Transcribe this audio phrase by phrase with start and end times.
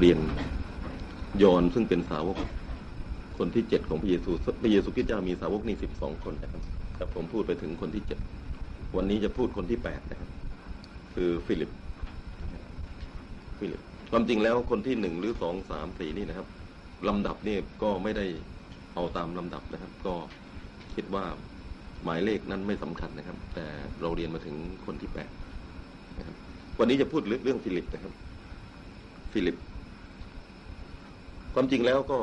[0.00, 0.20] เรียน
[1.42, 2.38] ยอห์นซึ่งเป็นสาวก
[3.38, 4.30] คนที่เจ็ดของพระเยซู
[4.62, 6.62] พระเยซูคริสต์เจ้ามีสาวกนี่สิบสองคนนะครับ
[6.96, 8.18] แต่ผมพูดไปถึงคนที่เจ็ด
[8.96, 10.28] วันนี้จะพูดคนที่แปดนะครับ
[11.14, 11.70] คือฟิลิป
[13.58, 13.80] ฟิลิป
[14.10, 16.46] ความจริงแล้วคนที่หนึ่งหรือสองสามสี่นี่นะครับ
[17.08, 18.26] ลำดับนี่ก็ไม่ได้
[18.94, 20.14] เอาตามลำดับนะครับ ก็
[20.94, 21.24] คิดว่า
[22.04, 23.66] หมายเลขนั้นไม่สำคัญนะครับ แต่
[24.00, 24.56] เราเรียนมาถึง
[24.86, 25.30] คนที่แปด
[26.18, 26.36] นะครับ
[26.78, 28.12] วันนี้จะพูดเรื่องฟิลิปนะครับ
[29.32, 29.56] ฟิลิป
[31.54, 32.18] ความจริงแล้วก็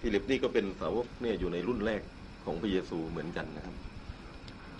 [0.00, 2.02] ฟิลิปนี่ก็เป็นสาวกเนี่ยอยู่ในรุ่นแรก
[2.44, 3.74] ของพระเยซูเหมือนกันนะครับ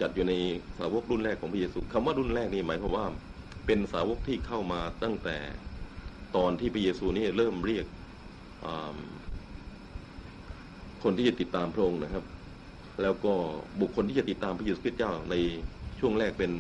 [0.01, 0.33] จัดอยู่ใน
[0.79, 3.07] สาวกรุ่นแรกของพระเยซูคำว่ารุ่นแรกนี่หมายความว่า
[3.67, 5.37] เป็นสาวกที่เข้ามาตั้งแต่
[6.37, 7.87] ตอนที่พระเยซูนี่เริ่มเรียก
[11.03, 12.25] คนที่จะติดตามพระองค์นะครับ
[13.03, 13.33] แล้วก็
[13.81, 15.35] บุคคลที่จะติดตามพระเยซูคริสต์เจ้าใน
[15.99, 16.53] ช่วงแรกเป็น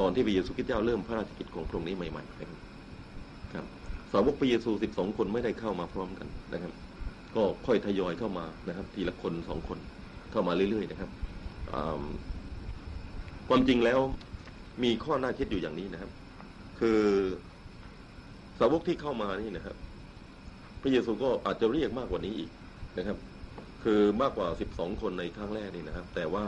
[0.00, 2.63] ตอนที่พระเยซูคริสต์เจ้าเริ่มพระราชกิจของพระองค์นี้ใหม่ๆนะครับ
[4.16, 6.72] สาวกพระเยซูสิบสองคนไม่ได้เข้ามาพร้อมกันนะครับ
[7.36, 9.78] ก็ค่อยทยอยเข้ามานะครับ ทีละคนสองคน
[10.30, 11.10] เข้ามาเรื่อยๆนะครับ
[13.48, 14.00] ความจริงแล้ว
[14.82, 16.10] มีข้อน่าคิดอยู่อย่างนี้นะครับ
[16.80, 17.00] คือ
[18.58, 19.76] สาวกที่เข้ามานี่นะครับ
[20.82, 22.50] พระเยซูก็อาจจะเรียกมากกว่านี้อีก
[22.98, 23.18] นะครับ
[23.84, 26.44] คือมากกว่าสิบสองคนในครั้งแรกนี่นะครับ แต่ว่า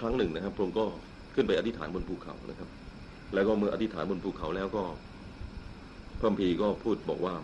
[0.00, 0.86] ครั้งหนึ่งนะครับพระองค์ก็
[1.34, 2.68] ขึ้นไปอธิษฐานบนภูเขานะครับ
[3.34, 4.82] แล้วก็เมื่ออธิษฐานบนภูเขาแล้วก็
[6.18, 7.34] พระคัมภีก็พูดบอกว่า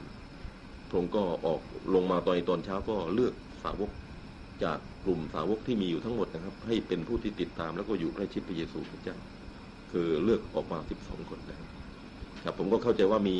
[0.88, 1.60] พระองค์ก็ออก
[1.94, 3.34] ลงมาตอนตอนเช้าก็เลือก
[3.64, 3.90] สาวก
[4.64, 9.16] จากกลุ่มสาวกที่มีอยู่ทั้งหมดนะครับ ให้เป็นผู้ที่ติดตามแล้วก็อยู่ใกล้ชิดพระเยซูคริสต์เจ้า
[9.92, 11.68] คือเลือกออกมาสิบสองคนนะครับ
[12.44, 13.36] ครับผมก็เข้าใจว่ามี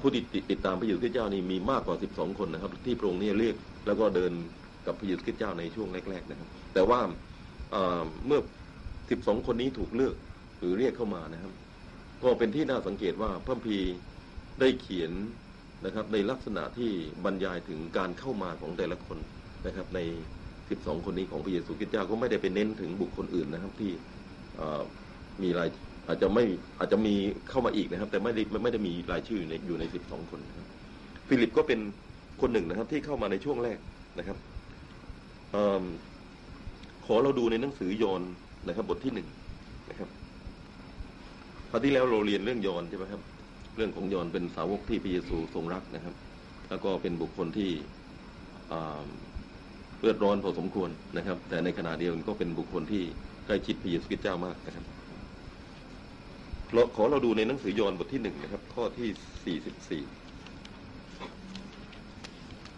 [0.00, 3.56] ผู้ที่ติดติดตามพระเยซูคริสต์เจ้านี่มีมากกว่าสิบสองคนนะครับ ที่พระองค์เนี่ยเรียก
[3.86, 4.32] แล้วก็เดิน
[4.86, 7.00] กับพระเยซูคริสต์เจ้าในช่วงแรก ๆนะครับ แต่ว่า
[8.26, 8.40] เมื่อ
[9.10, 10.14] สิบสองคนนี้ถูกเลือก
[10.58, 11.52] หรือเรียกเข้ามานะครับ
[12.22, 13.78] ก็เป็นที่น่าสังเกตว่าพระคัมภี
[14.60, 15.12] ได้เขียน
[15.84, 16.90] นะครับในลักษณะที่
[17.24, 19.18] บรรยายถึงการเข้ามาของแต่ละคน
[19.66, 20.00] นะครับ ใน
[20.52, 23.92] 12 คนนี้ของพระเยซูคริสต์เจ้าก็ไม่ได้ไปเน้นถึงบุคคลอื่นนะครับที่
[25.42, 25.68] มีราย
[26.08, 26.44] อาจจะไม่
[26.78, 27.14] อาจจะมี
[27.48, 30.66] เข้ามาอีกนะครับ แต่ไม่ได้ไม่ได้มีรายชื่ออยู่ในอยู่ใน 12 คนนะครับ
[31.28, 31.80] ฟิลิปก็เป็น
[32.40, 33.78] คนหนึ่งนะครับที่เข้ามาในช่วงแรก
[34.18, 34.38] นะครับ
[35.54, 35.56] อ
[37.06, 38.22] ขอเราดูในหนังสือยอน
[38.68, 39.28] นะครับ บทที่หนึ่ง
[39.90, 40.08] นะครับ
[41.70, 43.22] คราวที่แล้วเราเรียนเรื่องยอนใช่ไหมครับ
[43.78, 46.14] เรื่องของยอนเป็นสาวกที่พระเยซูทรงรักนะครับ
[46.68, 47.70] แล้วก็เป็นบุคคลที่
[48.72, 49.04] อ่า
[50.00, 53.02] เลือดร้อนพอสมควรนะครับ แต่ในขณะเดียวกันก็เป็นบุคคลที่
[53.46, 54.84] ใกล้ชิดพระเยซูคริสต์เจ้ามากนะครับ
[56.72, 59.08] เราขอเราดูในหนังสือยอห์นบทที่หนึ่งนะครับ ข้อที่
[59.44, 60.02] สี่สิบสี่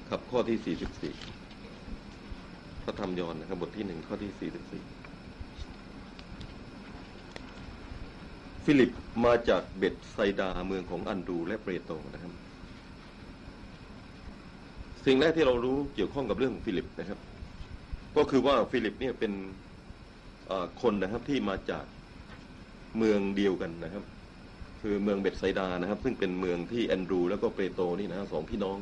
[0.09, 1.13] ครับข้อที่สี่สิบสี่
[2.85, 4.83] พระธรรมยอห์นนะครับ บทที่หนึ่งข้อที่สี่สิบสี่
[8.65, 8.91] ฟิลิป
[9.25, 12.33] มาจากเบธไซดาเมืองของอันดรูว์และเปรโตนะครับ
[15.07, 17.19] สิ่งแรกที่เรารู้เกี่ยวข้องกับเรื่องของฟิลิปนะครับ
[18.17, 19.33] ก็คือว่าฟิลิปเนี่ยเป็น
[20.83, 21.85] คนนะครับที่มาจาก
[22.99, 24.05] เมืองเดียวกันนะครับ
[24.83, 28.77] คือเมืองเบธไซดานะครับ ซึ่งเป็นเมืองที่แอนดรูว์ แล้วก็เปโตรนี่นะสองพี่น้อง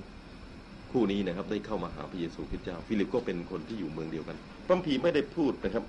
[0.92, 4.36] คู่นี้นะครับ ได้เข้ามาหาพระเยซูคริสต์เจ้า ฟิลิปก็เป็นคนที่อยู่เมืองเดียวกัน
[4.66, 5.84] พระคัมภีร์ไม่ได้พูดนะครับ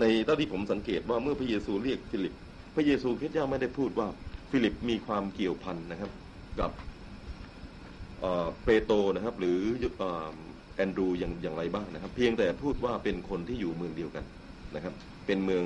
[0.00, 2.34] ในเท่าที่ผมสังเกตว่าเมื่อพระเยซูเรียกฟิลิป
[2.74, 4.08] พระเยซูคริสต์เจ้าไม่ได้พูดว่า
[4.50, 6.10] ฟิลิปมีความเกี่ยวพันนะครับ
[6.60, 6.70] กับ
[8.64, 9.58] เปโตรนะครับ หรือ
[10.76, 14.24] แอนดรูว์อย่างอย่างไรบ้างนะครับ เพียงแต่พูดว่าเป็นคนที่อยู่เมืองเดียวกัน
[14.74, 14.94] นะครับ
[15.26, 15.62] เป็นเมือง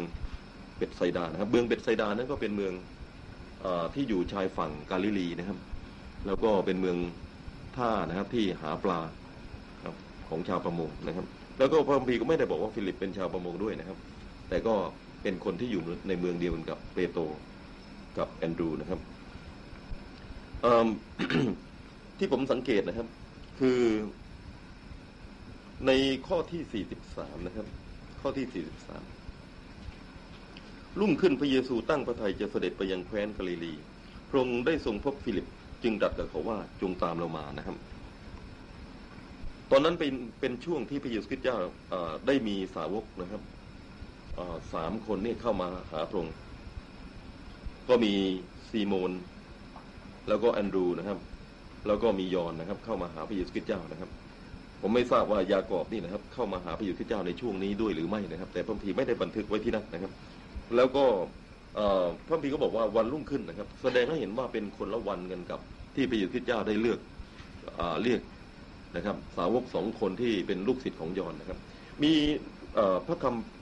[0.77, 5.59] เบธไซดานะครับ เมืองเบธไซดานั้นก็เป็นเมืองเอ่อที่อยู่ชายฝั่งกาลิลีนะครับ
[6.27, 6.97] แล้วก็เป็นเมือง
[7.77, 9.01] ท่านะครับที่หาปลา
[9.85, 9.97] ครับ
[10.29, 11.27] ของชาวประมงนะครับ
[11.59, 13.99] แล้วก็พระคัมภีร์ก็ไม่ได้บอกว่าฟิลิปเป็นชาวประมงด้วยนะครับ
[14.49, 14.75] แต่ก็
[15.23, 17.23] เป็นคนที่อยู่ในเมืองเดียวกันกับเปโตร
[18.19, 19.01] กับแอนดรูนะครับ
[22.19, 23.07] ที่ผมสังเกตนะครับ
[23.61, 23.81] คือ
[25.87, 25.91] ใน
[26.27, 27.67] ข้อที่ 43 นะครับ
[28.21, 33.75] ข้อที่ 43 รุ่งขึ้นพระเยซูตั้งพระทัยจะเสด็จไปยังแคว้นกาลิลี
[34.29, 35.47] พระองค์ได้ทรงพบฟิลิป
[35.83, 37.77] จึงตรัสกับเขาว่าจงตามเรามานะครับ
[39.71, 41.57] ตอนนั้นเป็นเป็นช่วงที่พระเยซูคริสต์เจ้า
[42.27, 43.43] ได้มีสาวกนะครับ
[44.75, 46.35] สามคนนี่เข้ามาหาพระองค์
[47.89, 48.15] ก็มี
[48.71, 49.13] ซีโมน
[50.29, 51.19] แล้วก็แอนดรูนะครับ
[51.87, 54.11] แล้วก็มียอนนะครับ เข้ามาหาพระเยซูคริสต์เจ้านะครับ
[54.81, 60.13] ผมไม่ทราบว่ายากอบนี่นะครับ เข้ามาหาพระเยซูคริสต์เจ้าในช่วงนี้ด้วยหรือไม่นะครับ แต่พระคัมภีไม่ได้บันทึกไว้ที่นั่นนะครับ
[60.77, 61.05] แล้วก็
[61.79, 65.61] อ่อพระคัมภีก็บอกว่าวันรุ่งขึ้นนะครับ แสดงให้เห็นว่าเป็นคนละวันกันกับ
[65.95, 66.99] ที่พระเยซูคริสต์เจ้าได้เลือก
[67.79, 68.21] อ่าเรียก
[68.97, 71.59] นะครับ สาวกสองคนที่เป็นลูกศิษย์ของยอห์นนะครับ
[72.03, 72.13] มี
[72.79, 73.56] อ่อพระคำ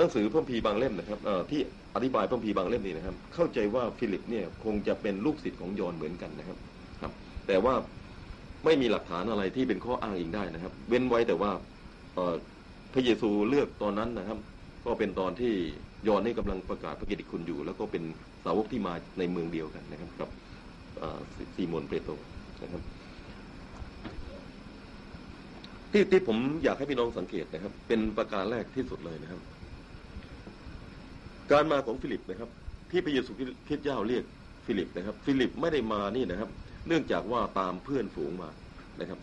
[0.00, 1.18] หนังสือพระคัมภีร์บางเล่มนะครับ
[1.50, 1.60] ที่
[1.94, 6.58] อธิบายพระคัมภีร์บางเล่มนี่นะครับ เข้าใจว่าฟิลิปเนี่ยคงจะเป็นลูกศิษย์ของยอห์นเหมือนกันนะครับ
[7.00, 7.12] ครับ
[7.46, 7.74] แต่ว่า
[8.64, 11.50] ไม่มีหลักฐานอะไรที่เป็นข้ออ้างอิงได้นะครับ เว้นไว้แต่ว่า
[12.92, 14.38] พระเยซูเลือกตอนนั้นนะครับ
[14.86, 15.52] ก็เป็นตอนที่
[16.08, 18.02] ยอห์นนี่กำลังประกาศพระกิตติคุณอยู่ แล้วก็เป็น
[18.44, 20.28] สาวกที่มาในเมืองเดียวกันนะครับกับ
[21.36, 22.12] ซีซีโมนเปโตร
[22.62, 22.82] นะครับ
[25.92, 29.40] ที่ที่ผมอยากให้พี่น้องสังเกตนะครับ เป็นประการแรกที่สุดเลยนะครับ
[31.52, 32.50] การมาของฟิลิปนะครับ
[32.90, 33.46] ที่พระเยซูคริส
[33.78, 34.24] ต์เจ้าเรียก
[34.66, 36.50] ฟิลิปนะครับ ฟิลิปไม่ได้มานี่นะครับ
[36.88, 38.50] เนื่องจากว่าตามเพื่อนฝูงมา
[39.00, 39.18] นะครับ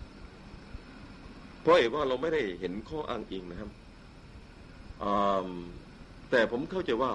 [1.61, 3.69] เพราะเออว่าเราไม่ได้เห็นข้ออ้างอิงนะครับ
[6.31, 7.11] แต่ผมเข้าใจว่า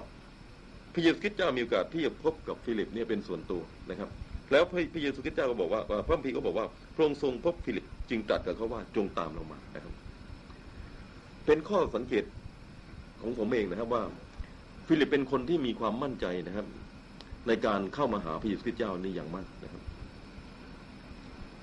[0.95, 4.09] พระเยซูคริสต์เจ้ามีโอกาสที่จะพบกับฟิลิปเนี่ยเป็นส่วนตัวนะครับ
[4.53, 9.93] แล้วพระเยซูคริสต์เจ้าก็บอกว่าพระคัมภีร์ก็บอกว่าพระองค์ทรงพบฟิลิปจึงตรัสกับเขาว่าจงตามเรามานะครับ
[11.47, 12.25] เป็นข้อสังเกต
[13.21, 14.03] ของผมเองนะครับว่า
[14.87, 16.67] ฟิลิปเป็นคนที่มีความมั่นใจนะครับ
[17.49, 19.83] ในการเข้ามาหาพระเยซูคริสต์เจ้านี่อย่างมากนะครับ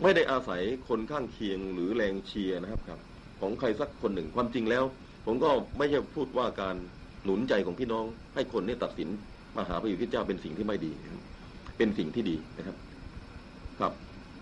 [0.01, 2.99] ไม่ได้อาศัยคนข้างเคียงหรือแรงเชียร์นะครับครับ
[3.41, 4.83] ของใครสักคนหนึ่งความจริงแล้ว
[5.25, 6.75] ผมก็ไม่ใช่พูดว่าการ
[7.23, 9.09] หนุนใจของพี่น้อง ให้คนนี่ตัดสิน
[9.57, 10.91] มาหาพระเยซูคริสต์เจ้าเป็นสิ่งที่ไม่ดี
[11.77, 12.75] เป็นสิ่งที่ดีนะครับ
[13.79, 13.93] ครับ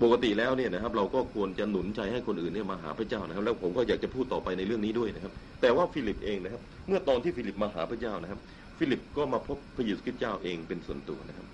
[0.03, 8.39] ปกติแล้วเนี่ยนะครับ เราก็ควรจะหนุนใจให้คนอื่นเนี่ยมาหาพระเจ้านะครับ แล้วผมก็อยากจะพูดต่อไปในเรื่องนี้ด้วยนะครับ แต่ว่าฟิลิปเองนะครับ เมื่อตอนที่ฟิลิปมาหาพระเจ้านะครับ
[8.77, 11.47] ฟิลิปก็มาพบพระเยซูคริสต์เจ้าเองเป็นส่วนตัวนะครับ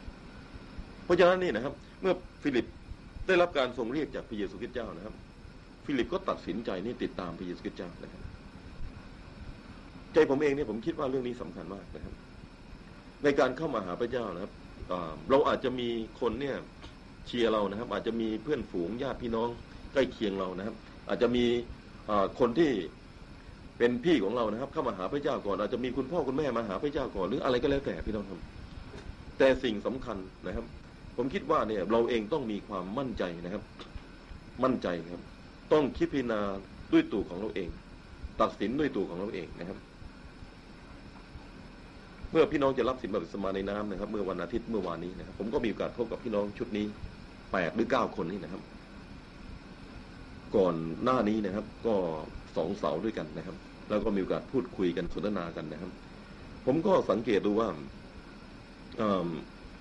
[1.05, 2.13] เพราะฉะนั้นนี่นะครับ เมื่อ
[2.43, 2.65] ฟิลิป
[3.27, 5.15] ได้รับการทรงเรียกจากพระเยซูคริสต์เจ้านะครับ
[5.85, 8.21] ฟิลิปก็ตัดสินใจนี่ติดตามพระเยซูคริสต์เจ้านะครับ
[10.13, 12.13] ใจผมเองเนี่ยผมคิดว่าเรื่องนี้สำคัญมากนะครับ
[13.23, 14.53] ในการเข้ามาหาพระเจ้านะครับ
[15.29, 15.89] เราอาจจะมี
[16.19, 16.57] คนเนี่ย
[17.27, 19.49] เชียร์เรานะครับ อาจจะมีเพื่อนฝูงญาติพี่น้อง
[19.93, 20.75] ใกล้เคียงเรานะครับ
[21.09, 21.45] อาจจะมี
[22.39, 22.71] คนที่
[23.77, 28.39] เป็นพี่ของเรานะครับ เข้ามาหาพระเจ้าก่อน อาจจะมีคุณพ่อคุณแม่มาหาพระเจ้าก่อนหรืออะไรก็แล้วแต่พี่น้องครับ
[29.37, 30.65] แต่สิ่งสำคัญนะครับ
[31.17, 33.63] ผมคิดว่าเนี่ยเราเองต้องมีความมั่นใจนะครับ
[34.63, 35.23] มั่นใจครับ
[35.73, 36.39] ต้องคิดพิจารณา
[36.93, 37.69] ด้วยตัวของเราเอง
[38.41, 39.77] ตัดสินด้วยตัวของเราเองนะครับ
[42.31, 46.85] เมื่อพี่น้องจะรับสินบัพติศมาในน้ำนะครับ เมื่อวันอาทิตย์เมื่อวานนี้นะครับ ผมก็มีโอกาสพบกับพี่น้องชุดนี้
[47.51, 48.61] แปดหรือเก้าคนนี้นะครับ
[50.55, 51.95] ก่อนหน้านี้นะครับ ก็
[52.55, 53.55] สองเสาด้วยกันนะครับ
[53.89, 55.91] แล้วก็มีโอกาสพูดคุยกันสนทนากันนะครับ
[56.65, 57.69] ผมก็สังเกตดูว่า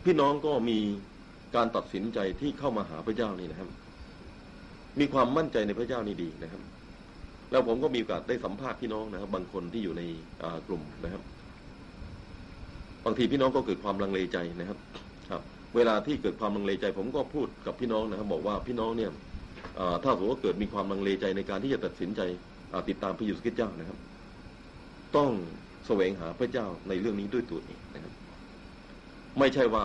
[0.05, 0.79] พี่น้องก็มี
[1.57, 3.69] การตัดสินใจที่เข้ามาหาพระเจ้านี่นะครับ
[5.01, 6.63] มีความมั่นใจในพระเจ้านี่ดีนะครับ
[7.51, 10.03] แล้วผมก็มีโอกาสได้สัมภาษณ์พี่น้องนะครับ บางคนที่อยู่ใน
[10.67, 11.23] กลุ่มนะครับ
[13.05, 14.79] บางทีพี่น้องก็เกิดความลังเลใจนะครับ
[15.31, 15.43] ครับ
[15.77, 19.11] เวลาที่เกิดความลังเลใจ ผมก็พูดกับพี่น้องนะครับ บอกว่าพี่น้องเนี่ย
[20.05, 22.21] ถ้าสมมติว่าเกิดมีความลังเลใจในการที่จะตัดสินใจ
[22.89, 23.99] ติดตามพระเยซูคริสต์เจ้านะครับ
[25.17, 25.31] ต้อง
[25.87, 28.13] แสวงหาพระเจ้าในเรื่องนี้ด้วยตัวเองนะครับ
[29.39, 29.85] ไม่ใช่ว่า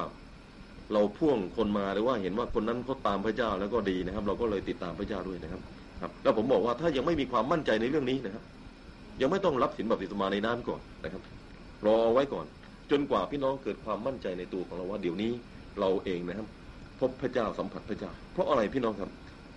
[0.93, 5.61] เราพ่วงคนมาหรือว่าเห็นว่าคนนั้นเขาตามพระเจ้าแล้วก็ดีนะครับ เราก็เลยติดตามพระเจ้าด้วยนะครับ
[6.01, 8.43] ครับ แล้วผมบอกว่าถ้ายังไม่มีความมั่นใจในเรื่องนี้นะครับ
[9.21, 11.21] ยังไม่ต้องรับสินบัพติศมาในน้ำก่อนนะครับ
[11.85, 12.45] รอเอาไว้ก่อน
[12.91, 15.31] จนกว่าพี่น้องเกิดความมั่นใจในตัวของเราว่าเดี๋ยวนี้
[15.79, 16.47] เราเองนะครับ
[16.99, 19.09] พบพระเจ้าสัมผัสพระเจ้า เพราะอะไรพี่น้องครับ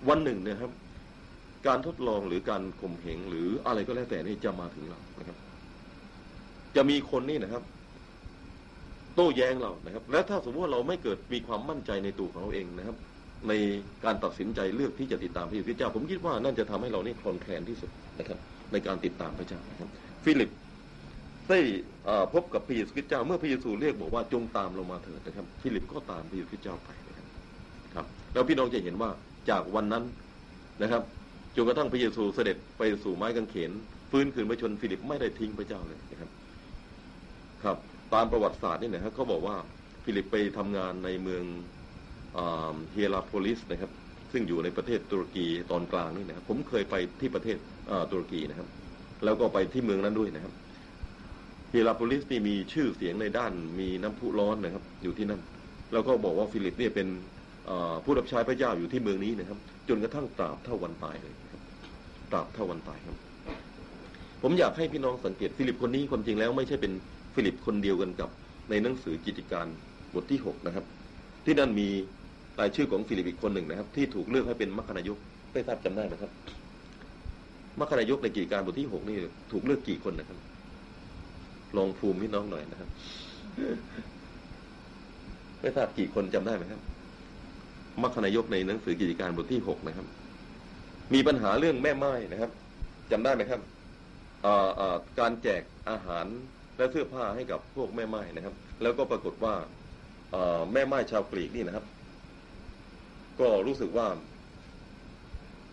[0.08, 0.70] วันหนึ่งนะครับ
[1.66, 5.36] การทดลองหรือการข่มเหงหรืออะไรก็แล้วแต่นี่จะมาถึงเรานะครับ
[6.76, 7.62] จะมีคนนี่นะครับ
[9.14, 12.96] โต้แย้งเรานะครับ และถ้าสมมติว่าเราไม่เกิดมีความมั่นใจในตัวของเราเองนะครับ
[13.48, 13.52] ใน
[14.04, 18.38] การตัดสินใจเลือกที่จะติดตามพระเยซูคริสต์เจ้า ผมคิดว่านั่นจะทำให้เรานี่คลอนแคลนที่สุดนะครับ
[18.72, 19.88] ในการติดตามพระเจ้านะครับ
[20.24, 20.50] ฟิลิป
[21.48, 21.58] ได้
[22.08, 27.26] อ่พบกับพระเยซูคริสต์เจ้าเมื่อพระเยซูเรียกบอกว่าจงตามเรามาเถิดนะครับ ฟิลิปก็ตามพระเยซูคริสต์เจ้าไปนะครับ
[27.94, 29.10] ครับ แล้วพี่น้องจะเห็นว่า
[29.50, 30.04] จากวันนั้น
[30.82, 31.02] นะครับ
[31.54, 33.70] จนกระทั่งพระเยซูเสด็จไปสู่ไม้กางเขน
[34.10, 36.30] ฟื้นคืนพระชนม์ฟิลิปไม่ได้ทิ้งพระเจ้าเลยนะครับ
[37.64, 37.76] ครับ
[38.14, 39.56] ตามประวัติศาสตร์นี่นะครับเขาบอกว่า
[40.04, 41.44] ฟิลิปไปทำงานในเมือง
[42.92, 43.90] เฮียราโพลิสนะครับ
[44.32, 47.58] ซึ่งอยู่ในประเทศตุรกีตอนกลางนี่นะครับ ผมเคยไปที่ประเทศ
[48.10, 48.68] ตุรกีนะครับ
[49.24, 50.52] แล้วก็ไปที่เมืองนั้นด้วยนะครับ
[51.70, 55.40] เฮียราโพลิสนี่มีชื่อเสียงในด้านมีน้ำพุร้อนนะครับ อยู่ที่นั่น
[55.92, 57.08] แล้วก็บอกว่าฟิลิปเนี่ยเป็น
[58.04, 61.62] ผู้รับใช้พระเจ้าอยู่ที่เมืองนี้นะครับ จนกระทั่งตราบเท่าวันตายเลยครับ
[62.30, 63.16] ตราบเท่าวันตายครับ
[64.42, 66.92] ผมอยากให้พี่น้องสังเกตฟิลิปคนนี้ความจริงแล้วไม่ใช่เป็น
[67.34, 68.30] ฟิลิปคนเดียวกันกับ
[68.70, 69.66] ในหนังสือกิจการ
[70.14, 70.84] บทที่หกนะครับ
[71.44, 71.88] ที่นั่นมี
[72.60, 75.18] รายชื่อของฟิลิปอีกคนหนึ่งนะครับ ที่ถูกเลือกให้เป็นมัคคณายก
[75.52, 76.30] ไม่ทราบจำได้ไหมครับ
[77.80, 79.16] มัคคณายกในกิจการบทที่หกนี่
[79.52, 80.38] ถูกเลือกกี่คนนะครับ
[81.76, 82.88] ลองภูมิพี่น้องหน่อยนะครับ
[85.60, 86.80] ไม่ทราบกี่คนจำได้ไหมครับ
[88.02, 90.06] มัคคณายกในหนังสือกิจการบทที่หกนะครับ
[91.14, 92.50] มีปัญหาเรื่องแม่ไม้นะครับ
[93.10, 93.60] จำได้ไหมครับ
[95.18, 96.26] การแจกอาหาร
[96.76, 99.54] และเสื้อผ้าให้กับพวกแม่ไม้นะครับ แล้วก็ปรากฏว่า
[100.34, 101.86] อ่าแม่ไม้ชาวกรีกนี่นะครับ
[103.40, 104.06] ก็รู้สึกว่า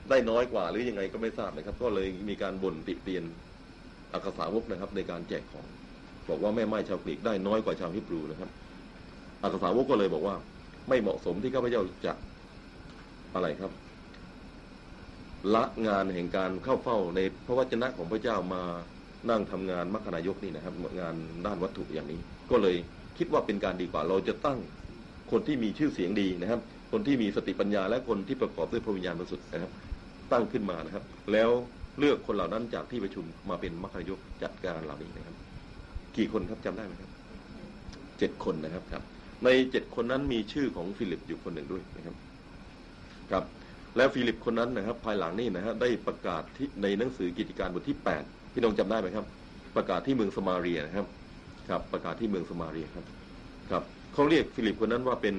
[0.10, 3.24] ได้น้อยกว่าหรือยังไงก็ไม่ทราบนะครับ ก็เลยมีการบ่นติเตียน
[4.14, 5.68] อักษาวกนะครับ ในการแจกของ
[6.30, 8.50] บอกว่าแม่ไม้ชาวกรีกได้น้อยกว่าชาวฮิบรูนะครับ
[9.44, 10.36] อักษาวกก็เลยบอกว่า
[10.88, 12.14] ไม่เหมาะสมที่ข้าพเจ้าจะ
[13.34, 13.72] อะไรครับ
[15.54, 18.64] ละงานแห่งการเข้าเฝ้าในพระวจนะของพระเจ้ามา
[19.30, 21.16] นั่งทำงานมัคคณายกนี่นะครับ งาน
[21.46, 22.20] ด้านวัตถุอย่างนี้
[22.52, 22.76] ก็เลย
[23.18, 24.60] คิดว่าเป็นการดีกว่า เราจะตั้ง
[25.32, 29.72] คนที่มีชื่อเสียงดีนะครับ คนที่มีสติปัญญาและคนที่ประกอบด้วยพระวิญญาณบริสุทธิ์นะครับ
[30.32, 31.04] ตั้งขึ้นมานะครับ
[31.34, 31.50] แล้ว
[32.00, 35.36] เลือกคนเหล่านั้นจากที่ประชุมมาเป็นมัคคณายกจัดการเหล่านี้นะครับ
[36.18, 37.12] กี่คนครับจำได้ไหมครับ
[38.20, 39.04] เจ็ดคนนะครับครับ
[39.46, 42.16] ในเจ็ดคนนั้นมีชื่อของฟิลิปอยู่คนหนึ่งด้วยนะครับ
[43.32, 43.44] ครับ
[43.98, 49.26] แล้วฟิลิปคนนั้นนะครับ ภายหลังนี่นะฮะได้ประกาศที่ในหนังสือกิจการบทที่แปดพี่น้องจำได้ไหมครับ
[49.76, 51.08] ประกาศที่เมืองสมาเรียนะครับ
[51.70, 53.06] ครับ ประกาศที่เมืองสมาเรียครับ
[53.72, 55.36] ครับเขาเรียกฟิลิปคนนั้นว่าเป็น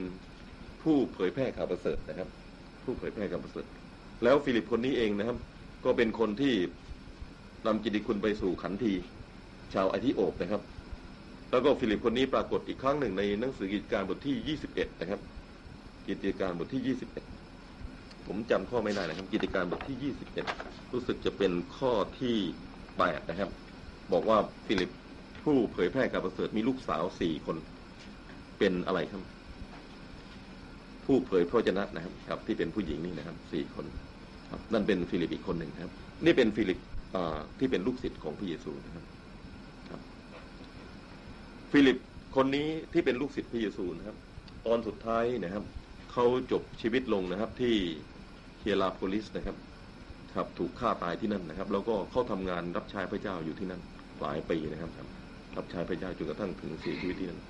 [0.83, 2.29] ผู้เผยแพร่ข่าวประเสริฐนะครับ
[2.85, 3.67] ผู้เผยแพร่ข่าวประเสริฐ
[4.25, 5.39] แล้วฟิลิปคนนี้เองนะครับ
[5.85, 6.55] ก็เป็นคนที่
[7.67, 8.95] นำกิตติคุณไปสู่ขันที
[9.75, 10.63] ชาวไอธิโอบนะครับ
[11.51, 15.21] แล้วก็ฟิลิปคนนี้ปรากฏอีกครั้งหนึ่งในหนังสือกิจการบทที่ 21 นะครับ
[16.09, 16.97] กิจการบทที่
[17.51, 20.13] 21 ผมจำข้อไม่ได้นะครับ กิจการบทที่
[20.51, 22.37] 21 รู้สึกจะเป็นข้อที่
[22.85, 23.51] 8 นะครับ
[24.13, 24.91] บอกว่าฟิลิป
[25.45, 27.57] ผู้เผยแพร่ข่าวประเสริฐมีลูกสาวสี่คน
[28.59, 29.23] เป็นอะไรครับ
[31.05, 33.87] ผู้เผยพระวจนะนะครับครับ ที่เป็นผู้หญิงนี่นะครับสี่คน
[34.51, 35.93] ครับนั่นเป็นฟิลิปอีกคนหนึ่งครับ
[36.25, 36.79] นี่เป็นฟิลิป
[37.59, 39.05] ที่เป็นลูกศิษย์ของพระเยซูนะครับ
[41.73, 41.99] ฟิลิป
[42.37, 44.17] คนนี้ที่เป็นลูกศิษย์พระเยซูนะครับ
[44.67, 45.65] ตอนสุดท้ายนะครับ
[46.13, 47.75] เขาจบชีวิตลงนะครับที่
[48.61, 49.57] เฮียราโพลิสนะครับ
[50.37, 53.81] ครับถูกฆ่าตายที่นั่นนะครับ แล้วก็เขาทำงานรับใช้พระเจ้าอยู่ที่นั่น
[54.21, 54.91] หลายปีนะครับ
[55.57, 57.41] รับใช้พระเจ้าจนกระทั่งถึงเสียชีวิตที่นั่น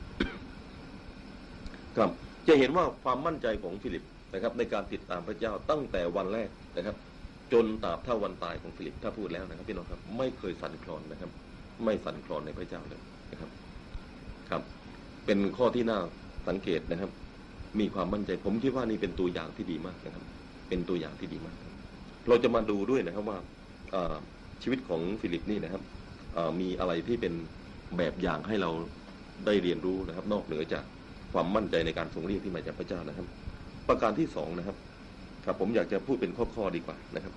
[1.96, 2.10] ครับ
[2.48, 6.96] จะเห็นว่าความมั่นใจของฟิลิปนะครับ ในการติดตามพระเจ้าตั้งแต่วันแรกนะครับ
[7.52, 11.30] จนตราบเท่าวันตายของฟิลิปถ้าพูดแล้วนะครับพี่น้องครับ ไม่เคยสั่นคลอนนะครับ
[11.84, 13.00] ไม่สั่นคลอนในพระเจ้าเลย
[13.32, 13.50] นะครับ
[14.50, 14.62] ครับ
[15.26, 15.98] เป็นข้อที่น่า
[16.48, 17.10] สังเกตนะครับ
[17.80, 20.24] มีความมั่นใจ ผมคิดว่านี่เป็นตัวอย่างที่ดีมากนะครับ
[20.68, 21.56] เป็นตัวอย่างที่ดีมาก
[22.28, 23.38] เราจะมาดูด้วยนะครับว่า
[24.62, 25.82] ชีวิตของฟิลิปนี่นะครับ
[26.60, 27.34] มีอะไรที่เป็น
[27.96, 28.70] แบบอย่างให้เรา
[29.46, 30.84] ได้เรียนรู้นะครับ นอกเหนือจาก
[31.32, 33.26] ความมั่นใจในการทรงเรียกที่มาจากพระเจ้านะครับ
[33.88, 34.76] ประการที่สองนะครับ
[35.44, 37.34] ครับผมอยากจะพูดเป็นข้อๆดีกว่านะครับ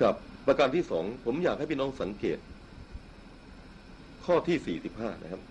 [0.00, 0.14] กับ
[0.46, 2.38] ประการที่สองผมอยากให้พี่น้องสังเกต
[4.26, 5.42] ข้อที่สี่สิบห้านะครับ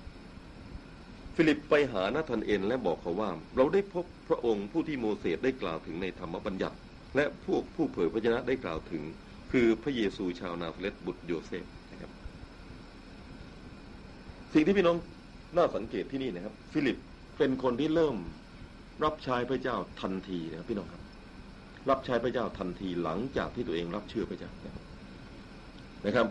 [1.35, 6.77] ฟิลิปไปหานาธานเอ็นและบอกเขาว่า เราได้พบพระองค์ผู้ที่โมเสสได้กล่าวถึงในธรรมบัญญัติ
[7.15, 9.03] และพวกผู้เผยพระวจนะได้กล่าวถึง
[9.51, 12.11] คือพระเยซูชาวนาซาเรตบุตรโยเซฟนะครับ
[14.53, 14.97] สิ่งที่พี่น้อง
[15.57, 16.97] น่าสังเกตที่นี่นะครับ ฟิลิป
[17.37, 18.15] เป็นคนที่เริ่ม
[19.03, 21.01] รับใช้พระเจ้าทันทีนะครับพี่น้องครับ
[21.89, 24.83] รับใช้พระเจ้าทันทีหลังจากที่ตัวเองรับเชื่อพระเจ้านะครับ
[26.05, 26.27] นะครับ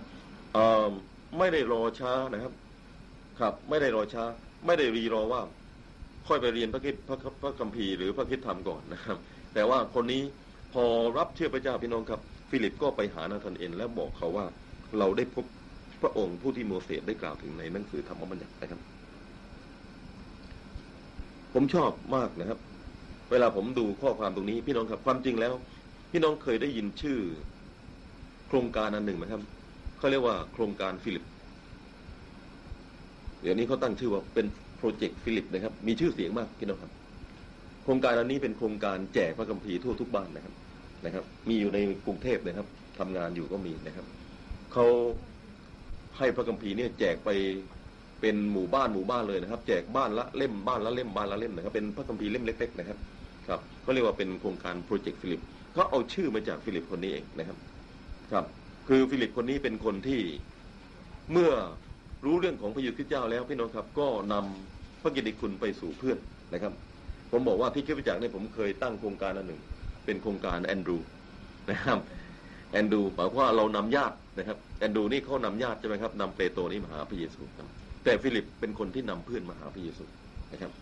[0.53, 0.91] เอ่อ
[1.37, 2.53] ไม่ได้รอช้านะครับ
[3.39, 4.25] ครับ ไม่ได้รอช้า
[4.67, 5.41] ไม่ได้รีรอว่า
[6.27, 9.17] ค่อยไปเรียนพระคิดพระพระคัมภีร์หรือพระคิดธรรมก่อนนะครับ
[9.55, 10.23] แต่ว่าคนนี้
[10.73, 10.85] พอ
[11.19, 14.47] รับเชื่อพระเจ้าพี่น้องครับ ฟิลิปก็ไปหานาธานเอ็น และบอกเขาว่า
[14.99, 15.45] เราได้พบ
[16.03, 18.81] พระองค์ผู้ที่โมเสสได้กล่าวถึงในหนังสือธรรมบัญญัตินะครับ
[21.53, 22.59] ผมชอบมากนะครับ
[23.31, 25.55] เวลาผมดูข้อความตรงนี้ พี่น้องครับความจริงแล้ว
[26.11, 27.19] พี่น้องเคยได้ยินชื่อ
[28.47, 29.43] โครงการอันหนึ่งไหมครับ
[29.99, 31.25] เขาเรียกว่าโครงการฟิลิป
[33.43, 36.93] เดี๋ยวนี้เขาตั้งชื่อว่าเป็น project ฟิลิปนะครับ มีชื่อเสียงมากพี่น้องครับ
[37.83, 40.55] โครงการอันนี้เป็นโครงการแจกพระคัมภีร์ทั่วทุกบ้านนะครับ
[41.05, 42.67] นะครับ มีอยู่ในกรุงเทพนะครับ
[42.99, 44.07] ทำงานอยู่ก็มีนะครับ
[44.73, 44.87] เขา
[46.19, 47.31] ให้พระคัมภีร์เนี่ยแจกไป
[48.21, 52.99] เป็นหมู่บ้านหมู่บ้านเลยนะครับ แจกบ้านละเล่มบ้านละเล่มบ้านละเล่มนะครับ เป็นพระคัมภีร์เล่มเล็กๆนะครับ
[53.49, 55.41] ครับเขาเรียกว่าเป็นโครงการ project ฟิลิป
[55.73, 57.57] เขาเอาชื่อมาจากฟิลิปคนนี้เองนะครับ
[58.33, 58.45] ครับ
[58.89, 60.21] คือฟิลิปคนนี้เป็นคนที่
[61.33, 61.53] เมื่อ
[62.25, 66.19] รู้เรื่องของพระเยซูคริสต์เจ้าแล้วพี่น้องครับ ก็นำพระกิตติคุณไปสู่เพื่อน
[66.55, 66.73] นะครับ
[67.31, 69.61] ผมบอกว่าที่คริสตจักรเนี่ยผมเคยตั้งโครงการอันหนึ่ง
[70.05, 70.99] เป็นโครงการแอนดรู
[71.71, 71.99] นะครับ
[72.73, 77.67] แอนดรูหมายความว่าเรานำญาตินะครับแอนดรูนี่เขานำญาติใช่ไหมครับนำเปโตรนี่มาหาพระเยซูครับ
[78.05, 80.05] แต่ฟิลิปเป็นคนที่นำเพื่อนมาหาพระเยซู
[80.53, 80.73] นะครับ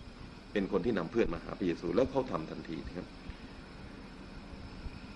[0.53, 3.07] เป็นคนที่นำเพื่อนมาหาพระเยซู แล้วเขาทำทันทีนะครับ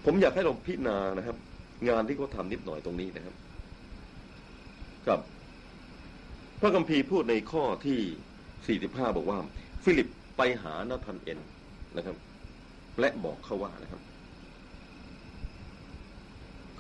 [0.05, 1.37] ผมอยากให้เราพิจารณานะครับ
[1.88, 3.35] งานที่เขาทำนิดหน่อยตรงนี้นะครับ
[5.09, 5.21] กับ
[6.61, 9.38] พระคัมภีพูดในข้อที่ 45 บอกว่า
[9.85, 11.38] ฟิลิปไปหานาธานเอ็น
[11.97, 12.16] นะครับ
[13.01, 14.01] และบอกเขาว่านะครับ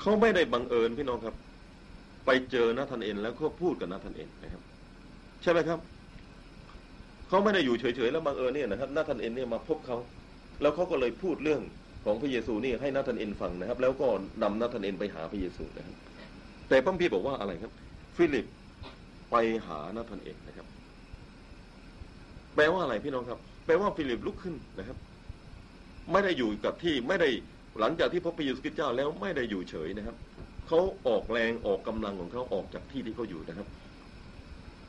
[0.00, 1.34] เขาไม่ได้บังเอิญพี่น้องครับ
[2.26, 4.62] ไปเจอนาธานเอ็น แล้วก็พูดกับนาธานเอ็นนะครับ
[5.42, 5.78] ใช่ไหมครับ
[7.28, 9.96] เขาไม่ได้อยู่เฉยๆแล้วบังเอิญเนี่ยนะครับนาธานเอ็นเนี่ยมาพบเขา
[10.60, 11.62] แล้วเขาก็เลยพูดเรื่อง
[12.04, 14.08] ของพระเยซูนี่ให้นาธานเอ็นฟังนะครับ แล้วก็
[14.42, 15.96] นำนาธานเอ็นไปหาพระเยซูนะครับ
[16.68, 17.72] แต่พระคัมภีร์บอกว่าอะไรครับ
[18.16, 18.46] ฟิลิป
[19.30, 19.36] ไป
[19.66, 20.66] หานาธานเอ็นนะครับ
[22.54, 24.96] แปลว่าอะไรพี่น้องครับ แปลว่าฟิลิปลุกขึ้นนะครับ
[26.12, 27.28] ไม่ได้อยู่กับที่ไม่ได้
[27.80, 30.16] หลังจากที่พบพระเยซูคริสต์เจ้าแล้วไม่ได้อยู่เฉยนะครับ
[30.66, 33.68] เขาออกแรงออกกำลังของเขาออกจากที่ที่เขาอยู่นะครับ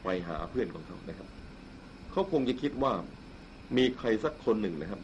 [0.03, 1.27] ไปหาเพื่อนของเขานะครับ
[2.11, 2.93] เขาคงจะคิดว่า
[3.77, 5.01] มีใครสักคนหนึ่งนะครับ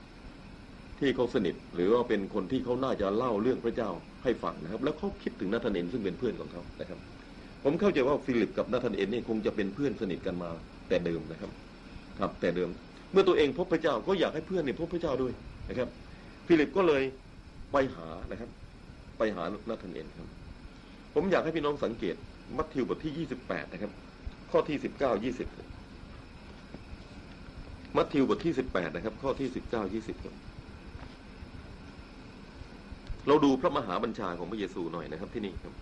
[0.99, 3.89] ที่เขาสนิท หรือว่าเป็นคนที่เขาน่าจะเล่าเรื่องพระเจ้า
[4.23, 6.99] ให้ฟังนะครับ แล้วเขาคิดถึงนาธานเอ็นซึ่งเป็นเพื่อนของเขานะครับ
[7.63, 10.49] ผมเข้าใจว่าฟิลิปกับนาธานเอ็นนี่คงจะเป็นเพื่อนสนิทกันมา
[10.89, 11.51] แต่เดิมนะครับ
[12.19, 12.69] ครับ แต่เดิม
[13.11, 15.33] เมื่อตัวเองพบพระเจ้าก็อยากให้เพื่อนเนี่ยพบพระเจ้าด้วย
[15.69, 15.89] นะครับ
[16.47, 17.03] ฟิลิปก็เลย
[17.71, 18.49] ไปหานะครับ
[19.17, 20.27] ไปหานาธานเอ็นครับ
[21.13, 22.15] ผมอยากให้พี่น้องสังเกต
[22.57, 23.91] มัทธิวบทที่ยี่สิบแปดนะครับ
[24.51, 25.47] ข้อที่สิบเก้ายี่สิบ
[27.97, 30.35] มัทธิวบทที่สิบแปดนะครับ ข้อที่สิบเก้ายี่สิบครับ
[33.27, 35.73] เราดูพระมหาบัญชาของพระเยซูหน่อยนะครับที่นี่ครับ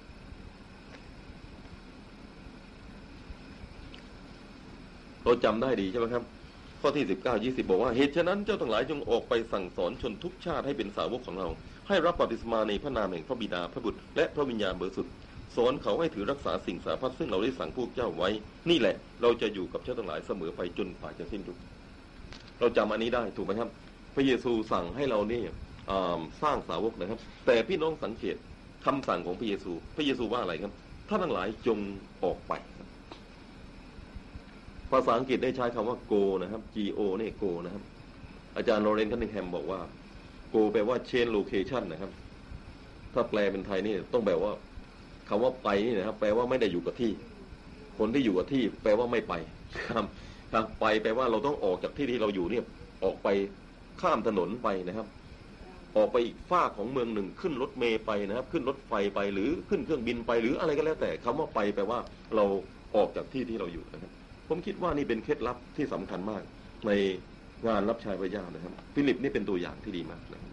[5.23, 6.23] เราจำได้ดีใช่ไหมครับ
[6.81, 11.47] ข้อที่สิบเก้ายี่สิบบอกว่า เหตุฉะนั้นเจ้าทั้งหลายจงออกไปสั่งสอนชนทุกชาติให้เป็นสาวกของเรา
[11.87, 15.11] ให้รับบัพติศมาในพระนามแห่งพระบิดาพระบุตร และพระวิญญาณบริสุทธิ์
[15.55, 18.29] สอนเขาให้ถือรักษาสิ่งสาพัดซึ่งเราได้สั่งพวกเจ้าไว้
[18.69, 21.57] นี่แหละ เราจะอยู่กับเจ้าทั้งหลายเสมอไปจนฝ่าจะสิ้นยุค
[22.59, 23.69] เราจำอันนี้ได้ถูกไหมครับ
[24.15, 25.51] พระเยซูสั่งให้เราเนี่ย
[26.41, 28.35] สร้างสาวกนะครับ แต่พี่น้องสังเกต
[28.85, 30.73] คำสั่งของพระเยซู พระเยซูว่าอะไรครับ
[31.09, 31.79] ท่านทั้งหลายจง
[32.23, 32.53] ออกไป
[34.91, 37.83] ภาษาอังกฤษได้ใช้คำว่า go นะครับ G O เนี่ย go นะครับ
[38.57, 39.79] อาจารย์โรเรนคันนิงแฮมบอกว่า
[40.53, 42.11] go แปลว่า change location นะครับ
[43.13, 44.51] ถ้าแปลเป็นไทยนี่ต้องแปลว่า
[45.29, 47.11] คำว่าไปนี่นะครับ แปลว่าไม่ได้อยู่กับที่
[47.97, 49.33] คนที่อยู่กับที่ แปลว่าไม่ไป
[49.89, 50.05] ครับ
[50.53, 52.63] ครับไปแปลว่าเราต้องออกจากที่ที่เราอยู่เนี่ย
[53.03, 53.27] ออกไป
[54.01, 55.07] ข้ามถนนไปนะครับ
[55.97, 61.99] ออกไปอีกฝ้าของเมืองหนึ่งขึ้นรถเมย์ไปนะครับ ขึ้นรถไฟไปหรือขึ้นเครื่องบินไปหรืออะไรก็แล้วแต่คำว่าไปแปลว่า
[62.35, 62.45] เรา
[62.95, 64.11] ออกจากที่ที่เราอยู่นะครับ
[64.49, 66.43] ผมคิดว่านี่เป็นเคล็ดลับที่สำคัญมาก
[66.87, 66.91] ใน
[67.67, 70.51] งานรับใช้พระเจ้านะครับ ฟิลิปนี่เป็นตัวอย่างที่ดีมากนะครับ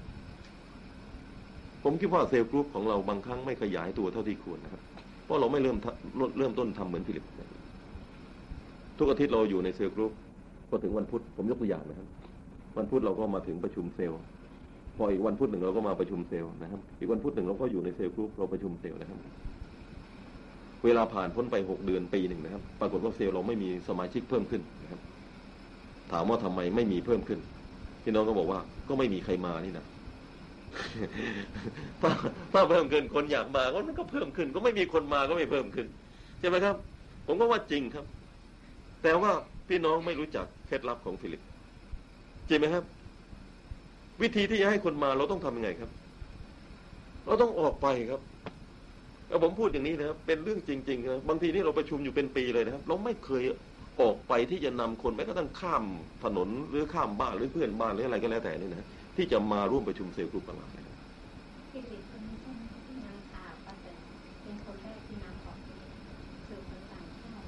[1.85, 4.83] ผมคิดว่า cell group ของเราบางครั้งไม่ขยายตัวเท่าที่ควรนะครับ
[5.25, 5.77] เพราะเราไม่เริ่ม
[6.39, 7.25] เริ่มต้นทำเหมือนฟิลิป
[8.99, 10.13] ทุกอาทิตย์เราอยู่ใน cell group
[10.69, 12.09] พอถึงวันพุธผมยกตัวอย่างนะครับ
[12.77, 14.21] วันพุธเราก็มาถึงประชุมเซลล์
[14.97, 19.19] พออีกวันพุธหนึ่งเราก็มาประชุมเซลล์นะครับ อีกวันพุธหนึ่งเราก็อยู่ใน cell group เราประชุมเซลล์นะครับ
[20.85, 25.01] เวลาผ่านพ้นไปหกเดือนปีหนึ่งนะครับ ปรากฏว่าเซลล์เราไม่มีสมาชิกเพิ่มขึ้นนะครับ
[26.13, 27.41] ถามว่าทำไมไม่มีเพิ่มขึ้น
[28.03, 29.85] พี่น้องก็บอกว่าก็ไม่มีใครมานี่นะ
[32.03, 32.11] ถ้า
[32.53, 35.87] ถ้าเพิ่มขึ้นคนอยากมาก็มันก็เพิ่มขึ้น ก็ไม่มีคนมาก็ไม่เพิ่มขึ้น
[36.41, 36.77] ใช่ไหมครับ
[37.27, 38.05] ผมก็ว่าจริงครับ
[39.03, 39.31] แต่ว่า
[39.69, 41.43] พี่น้องไม่รู้จักเคล็ดลับของฟิลิป
[42.49, 42.85] จริงไหมครับ
[44.23, 45.91] วิธีที่จะให้คนมาเราต้องทำยังไงครับ
[47.27, 48.21] เราต้องออกไปครับ
[49.29, 53.43] แล้วผมพูดอย่างนี้นะครับ เป็นเรื่องจริงๆนะบางทีนี่เราประชุมอยู่เป็นปีเลยนะครับ เราไม่เคย
[54.01, 55.85] ออกไปที่จะนำคนแม้กระทั่งข้าม
[56.25, 60.95] ถนนหรือข้ามบ้านหรือเพื่อนบ้านหรืออะไรก็แล้วแต่นี่นะที่จะมาร่วมประชุม cell group กับเรานะครับ
[61.73, 63.97] ฟิลิปคนนี้ใช่ไหมที่นำข่าวก็เป็น
[64.43, 65.57] เป็นคนแรกที่นำของ
[66.49, 67.47] สู่คนต่างชาติ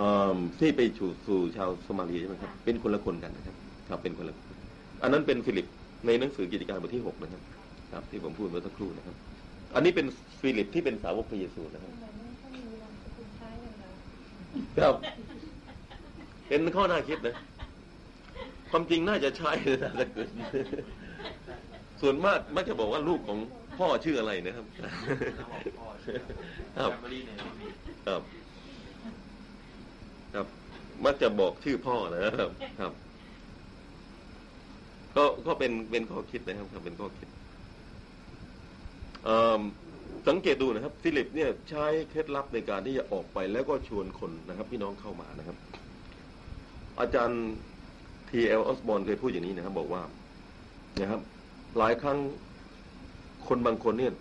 [0.00, 3.56] อ่าที่ไปสู่สู่ชาวสมาเรียใช่ไหมครับ เป็นคนละคนกันนะครับ
[3.88, 4.53] ครับเป็นคนละคน
[5.02, 5.66] อันนั้นเป็นฟิลิป
[6.06, 7.42] ในหนังสือกิจการบทที่หกนะครับ
[7.92, 9.16] ครับ ที่ผมพูดเมื่อสักครู่นะครับ
[9.74, 10.06] อันนี้เป็น
[10.40, 11.92] ฟิลิปที่เป็นสาวกพระเยซูนะครับ
[14.78, 14.94] ครับ
[16.48, 17.36] เป็นข้อน่าคิดนะ
[18.70, 19.52] ความจริงน่าจะใช่
[19.82, 20.28] นะแต่เกิด
[22.00, 23.38] ส่วนมากมักจะบอกว่าลูกของ
[23.78, 24.66] พ่อชื่ออะไรนะครับ
[26.78, 26.92] ครับ
[28.06, 28.22] ครับ
[30.34, 30.46] ครับ
[31.04, 32.92] มักจะบอกชื่อพ่อนะครับ ครับ
[35.16, 37.28] ก็ก็เป็นเป็นข้อคิดนะครับครับเป็นข้อคิด
[40.28, 45.56] สังเกตดูนะครับฟิลิปเนี่ยใช้เคล็ดลับในการที่จะออกไปแล้วก็ชวนคนนะครับ พี่น้องเข้ามานะครับ
[47.00, 47.42] อาจารย์
[48.28, 48.62] T.L.
[48.66, 50.02] Osborn เคยพูดอย่างนี้นะครับ บอกว่า
[51.00, 51.20] นะครับ
[51.78, 52.18] หลายครั้ง
[53.48, 54.12] คนบางคนเนี่ย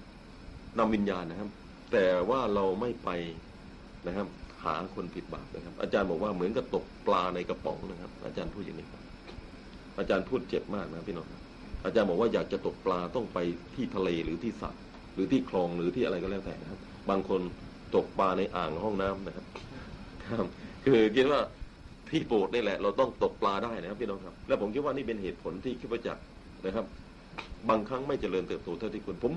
[0.79, 1.49] นำวิญญาณนะครับ
[1.91, 3.09] แต่ว่าเราไม่ไป
[4.07, 4.27] นะครับ
[4.63, 8.82] หาคนผิดบาปนะครับ อาจารย์บอกว่าเหมือนกับตกปลาในกระป๋องนะครับ อาจารย์พูดอย่างนี้
[9.97, 11.27] อาจารย์พูดเจ็บมากนะพี่น้อง
[11.85, 13.37] อาจารย์บอกว่าอยากจะตกปลาต้องไป
[13.75, 14.71] ที่ทะเลหรือที่สระ
[15.13, 16.79] หรือที่คลองหรือที่อะไรก็แล้วแต่นะครับ
[17.09, 17.41] บางคน
[17.95, 19.45] ตกปลาในอ่างห้องน้ำนะครับ
[20.29, 20.45] ครับ
[20.85, 21.41] คือคิดว่า
[22.09, 26.17] ที่โบสถ์นี่แหละ เราต้องตกปลาได้นะครับพี่น้องครับ และผมคิดว่านี่เป็นเหตุผลที่คิดว่าจัก
[26.65, 26.85] นะครับ
[27.69, 29.33] บางครั้งไม่เจริญเติบโตเท่าที่ควรผม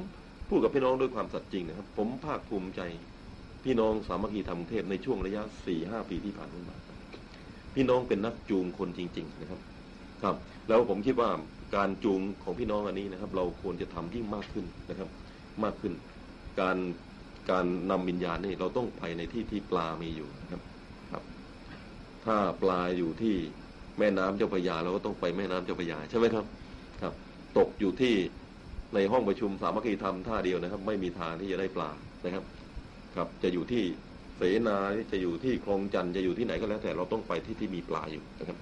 [0.48, 2.80] พูดกับพี่น้องด้วยความสัตย์จริงนะครับ ผมภาคภูมิใจ
[3.64, 6.76] พี่น้องสามัคคีธรรมเทพในช่วงระยะสี่ห้าปีที่ผ่านมา
[7.74, 9.60] พี่น้องเป็นนักจูงคนจริง ๆ นะครับ
[10.22, 10.36] ครับ
[10.68, 11.30] แล้วผมคิดว่า
[11.76, 15.08] การจูงของพี่น้องอันนี้นะครับ เราควรจะทำยิ่งมากขึ้นนะครับ
[15.64, 15.92] มากขึ้น
[16.60, 16.76] การ
[17.50, 20.60] การนำวิญญาณนี่เราต้องไปในที่ที่ปลามีอยู่นะครับ
[21.12, 21.22] ครับ
[22.24, 23.36] ถ้าปลาอยู่ที่
[23.98, 26.44] แม่น้ำเจ้าพระยาเราก็ต้องไปแม่น้ำเจ้าพระยาใช่ไหมครับ
[27.02, 27.14] ครับ
[27.58, 28.14] ตกอยู่ที่
[28.94, 31.90] ในห้องประชุมสามัคคีธรรมท่าเดียวนะครับ ไม่มีทางที่จะได้ปลา
[32.24, 32.44] นะครับ
[33.16, 33.84] ครับจะอยู่ที่
[34.36, 34.78] เสนา
[35.12, 38.58] จะอยู่ที่คลองจันทร์จะอยู่ที่ไหนก็แล้วแต่เราต้องไปที่ที่มีปลาอยู่นะครับ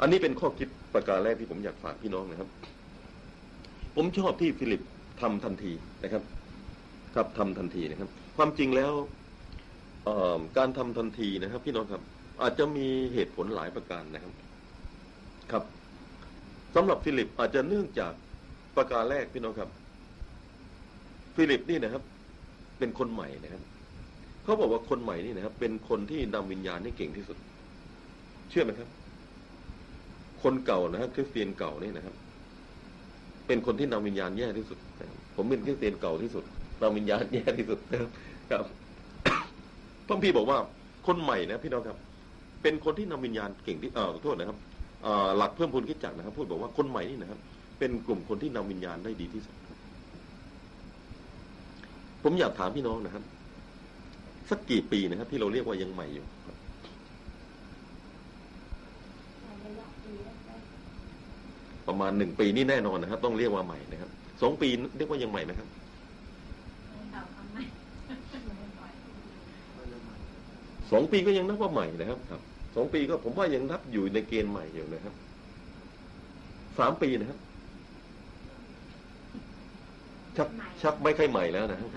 [0.00, 2.48] อันนี้เป็นข้อคิดประการแรกที่ผมอยากฝากพี่น้องนะครับ
[3.96, 4.82] ผมชอบที่ฟิลิป
[5.20, 5.72] ทำทันที
[6.04, 6.22] นะครับ
[7.14, 8.92] ครับทำทันทีนะครับ ความจริงแล้ว
[10.58, 12.02] การทำทันทีนะครับ พี่น้องครับ
[12.42, 14.32] อาจจะมีเหตุผลหลายประการนะครับ
[15.52, 15.64] ครับ
[16.74, 18.12] สำหรับฟิลิปอาจจะเนื่องจาก
[18.76, 19.70] ประการแรกพี่น้องครับ
[21.36, 22.02] ฟิลิปนี่นะครับ
[22.78, 23.62] เป็นคนใหม่นะครับ
[24.44, 27.36] เขาบอกว่าคนใหม่นี่นะครับ เป็นคนที่นำวิญญาณให้เก่งที่สุด
[28.50, 28.88] เชื่อไหมครับ
[30.44, 32.14] คนเก่านะครับคริสเตียนเก่านี่นะครับ
[33.46, 34.78] เป็นคนที่นำวิญญาณแย่ที่สุด
[35.36, 36.44] ผมเป็นคริสเตียนเก่าที่สุด
[36.82, 38.02] นำวิญญาณแย่ที่สุดนะค
[38.54, 38.64] รับ
[40.06, 40.58] พระพี่บอกว่า
[41.06, 41.98] คนใหม่นะพี่น้องครับ
[42.62, 44.58] เป็นคนที่นำวิญญาณเก่งที่เออขอโทษนะครับ
[45.38, 47.38] หลักเพิ่มพูนคิดจักนะครับ พูดบอกว่าคนใหม่นี่นะครับ
[47.78, 49.54] เป็นกลุ่มคนที่นำวิญญาณได้ดีที่สุด
[52.22, 53.24] ผมอยากถามพี่น้องนะครับ
[54.50, 56.56] สักกี่ปีนะครับ ที่เราเรียกว่ายังใหม่อยู่ครับ
[59.64, 60.36] ระยะปีแรก
[61.88, 64.10] ประมาณหนึ่งปีนี่แน่นอนนะครับ ต้องเรียกว่าใหม่นะครับ
[64.42, 65.68] สองปีเรียกว่ายังใหม่ไหมครับ
[70.92, 72.40] สองปีก็ยังนับว่าใหม่นะครับครับ
[72.76, 75.14] สองปีก็ผมว่ายังนับอยู่ในเกณฑ์ใหม่อยู่นะครับ
[76.78, 77.38] สามปีนะครับ
[80.36, 80.48] ชัก
[80.82, 81.90] ชักไม่ค่อยใหม่แล้วนะครับ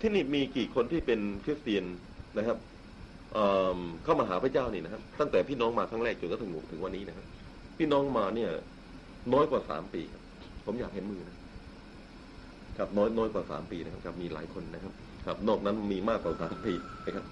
[0.00, 1.84] ที่นี่มีกี่คนที่เป็นคริสเตียน
[2.38, 2.58] นะครับ
[3.32, 7.26] เเข้ามาหาพระเจ้านี่นะครับตั้งแต่พี่น้องมาครั้งแรกจนกระทั่งถึงวันนี้นะครับ
[7.78, 8.50] พี่น้องมาเนี่ย
[9.32, 10.22] น้อยกว่าสามปีครับ
[10.64, 11.36] ผมอยากเห็นมือนะ
[12.78, 14.92] ครับน้อยน้อยกว่าสามปีนะครับครับมีหลายคนนะครับ
[15.26, 16.72] ครับ นอกนั้นมีมากกว่าสามปี
[17.06, 17.24] นะครับ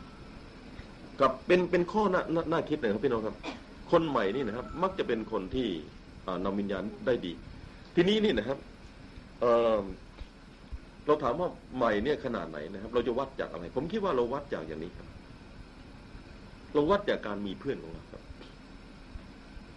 [1.20, 3.36] กับเป็นเป็นข้อน่าน่าน่าคิดนะครับพี่น้องครับ
[3.90, 5.68] คนใหม่นี่นะครับ มักจะเป็นคนที่
[6.26, 7.32] อ่านำวิญญาณได้ดี
[7.94, 8.58] ทีนี้นี่นะครับ
[9.40, 9.44] เอ
[9.78, 9.80] อ
[11.06, 15.06] เราถามว่าใหม่เนี่ยขนาดไหนนะครับ เราจะวัดจากอะไร ผมคิดว่าเราวัดจากอย่างนี้ครับ
[16.72, 18.22] เราวัดจากการมีเพื่อนของเราครับ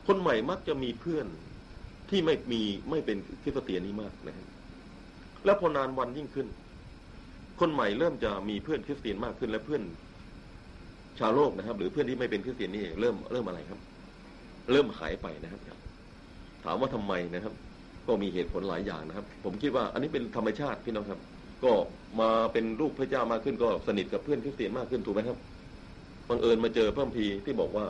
[0.08, 1.28] คนใหม่มักจะมีเพื่อน
[2.10, 4.48] ที่ไม่มีไม่เป็นคริสเตียนนี่มากนะครับ
[5.46, 6.48] แล้วพอนานวันยิ่งขึ้น
[7.60, 9.84] คนใหม่เริ่มจะมีเพื่อนคริสเตียนมากขึ้น และเพื่อน
[11.20, 13.80] ชาวโลกนะครับ หรือเพื่อนที่ไม่เป็นคริสเตียนนี่เริ่มเริ่มอะไรครับ
[14.72, 15.62] เริ่มหายไปนะครับ
[16.66, 17.54] ถามว่าทำไมนะครับ
[18.08, 21.20] ก็มีเหตุผลหลายอย่างนะครับ ผมคิดว่าอันนี้เป็นธรรมชาติพี่น้องครับ
[21.64, 21.72] ก็
[22.20, 25.38] มาเป็นลูกพระเจ้ามากขึ้นก็สนิทกับเพื่อนคริสเตียนมากขึ้นถูกไหมครับ
[26.30, 27.86] บังเอิญมาเจอพระพีที่บอกว่า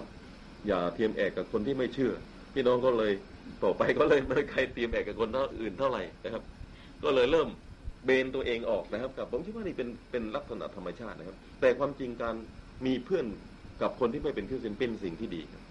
[0.68, 2.12] อย่าเทียมแอกกับคนที่ไม่เชื่อ
[2.54, 3.12] พี่น้องก็เลย
[3.64, 5.30] ต่อไปก็เลยไม่ใครเทียมแอกกับคน
[5.62, 6.44] อื่นเท่าไหร่นะครับ
[7.04, 7.48] ก็เลยเริ่ม
[8.06, 12.36] เบนตัวเองออกนะครับกับผมคิดว่านี่เป็นเป็นลักษณะธรรมชาตินะครับ แต่ความจริงการ
[12.86, 13.26] มีเพื่อน
[13.82, 15.64] กับคนที่ไม่เป็นคริสเตียนเป็นสิ่งที่ดีครับ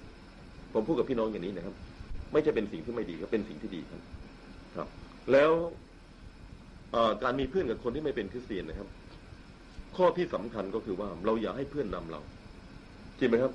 [0.75, 1.75] ผมพูดกับพี่น้องอย่างนี้นะครับ
[2.33, 4.01] ไม่ใช่เป็นสิ่งที่ไม่ดีก็เป็นสิ่งที่ดีครับ
[4.77, 4.89] ครับ
[5.33, 5.53] แล้ว
[7.23, 8.89] การมีเพื่อนกับคนที่ไม่เป็นคริสเตียนนะครับ
[9.97, 12.21] ข้อที่สำคัญก็คือว่าเราอย่าให้เพื่อนนำเรา
[13.23, 13.53] ริงไหมครับ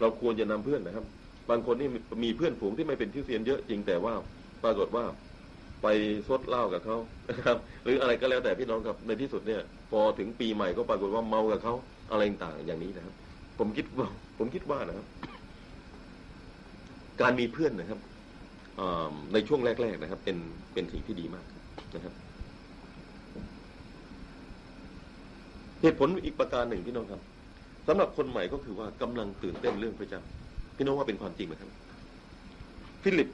[0.00, 1.04] เราควรจะนำเพื่อนนะครับ
[1.50, 1.88] บางคนนี่
[2.24, 4.14] มีเพื่อนฝูงที่ไม่เป็นคริสเตียนเยอะจริงแต่ว่า
[4.64, 5.04] ปรากฏว่า
[5.82, 5.86] ไป
[6.28, 6.96] ซดเหล้ากับเขา
[7.30, 11.74] นะครับ หรืออะไรก็แล้วแต่พี่น้องครับในที่สุดเนี่ย พอถึงปีใหม่ก็ปรากฏว่าเมากับเขา
[12.10, 13.14] อะไรต่างอย่างนี้นะครับ
[13.58, 15.06] ผมคิดว่าผมคิดว่านะครับ
[17.20, 18.00] การมีเพื่อนนะครับ
[19.32, 20.36] ในช่วงแรก ๆนะครับ เป็น
[20.72, 21.46] เป็นสิ่งที่ดีมาก
[21.94, 22.14] นะครับ
[25.82, 27.37] เหตุผลอีกประการหนึ่งพี่น้องครับ
[27.88, 30.22] สำหรับคนใหม่ก็คือว่ากำลังตื่นเต้นเรื่องพระเจ้า
[30.76, 31.70] พี่น้องว่าเป็นความจริงไหมครับ
[33.02, 33.28] ฟิลิป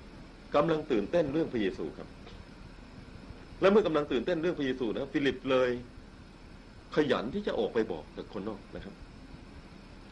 [0.56, 2.08] กำลังตื่นเต้นเรื่องพระเยซูครับ
[3.60, 5.70] และเมื่อกำลังตื่นเต้นเรื่องพระเยซูนะครับฟิลิปเลย
[6.96, 8.94] ขยันที่จะออกไปบอกกับคนนอกนะครับ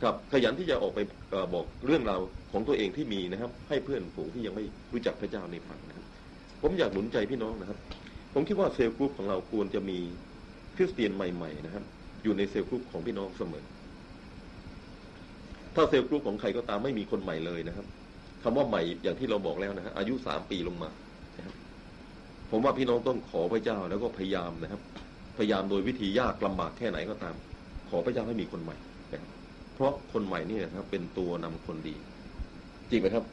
[0.03, 1.01] ครับขยันที่จะออกไป
[1.33, 2.21] อบอกเรื่องราว
[2.53, 6.05] ของตัวเองที่มีนะครับ ให้เพื่อนฝูงที่ยังไม่รู้จักพระเจ้าได้ฟังนะครับ
[6.63, 7.79] ผมอยากหนุนใจพี่น้องนะครับ
[8.35, 9.99] ผมคิดว่า cell group ของเราควรจะมี
[10.77, 11.85] คริสเตียนใหม่ ๆ นะครับ
[12.23, 13.65] อยู่ใน cell group ของพี่น้องเสมอ
[15.75, 17.87] ถ้า cell group ของใครก็ตามไม่มีคนใหม่เลยนะครับ
[18.43, 20.91] คำว่าใหม่อย่างที่เราบอกแล้วนะฮะอายุสามปีลงมา
[21.39, 21.55] นะครับ
[22.51, 24.81] ผมว่าพี่น้องต้องขอพระเจ้าแล้วก็พยายามนะครับ
[25.39, 27.35] พยายามโดยวิธียากลำบากแค่ไหนก็ตาม
[27.89, 28.77] ขอพระเจ้าให้มีคนใหม่
[29.13, 29.31] นะครับ
[29.75, 31.95] เพราะคนใหม่นี่นะครับ เป็นตัวนำคนดี
[32.91, 33.25] จริงไหมครับ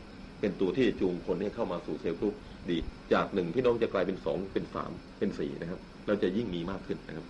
[0.41, 2.35] เป็นตัวที่จูงคนให้เข้ามาสู่เซลล์กรุ๊ป
[2.69, 2.77] ดี
[3.13, 7.25] จากหนึ่งพี่น้องจะกลายเป็นสองเป็นสามเป็นสี่นะครับ เราจะยิ่งมีมากขึ้นนะครับ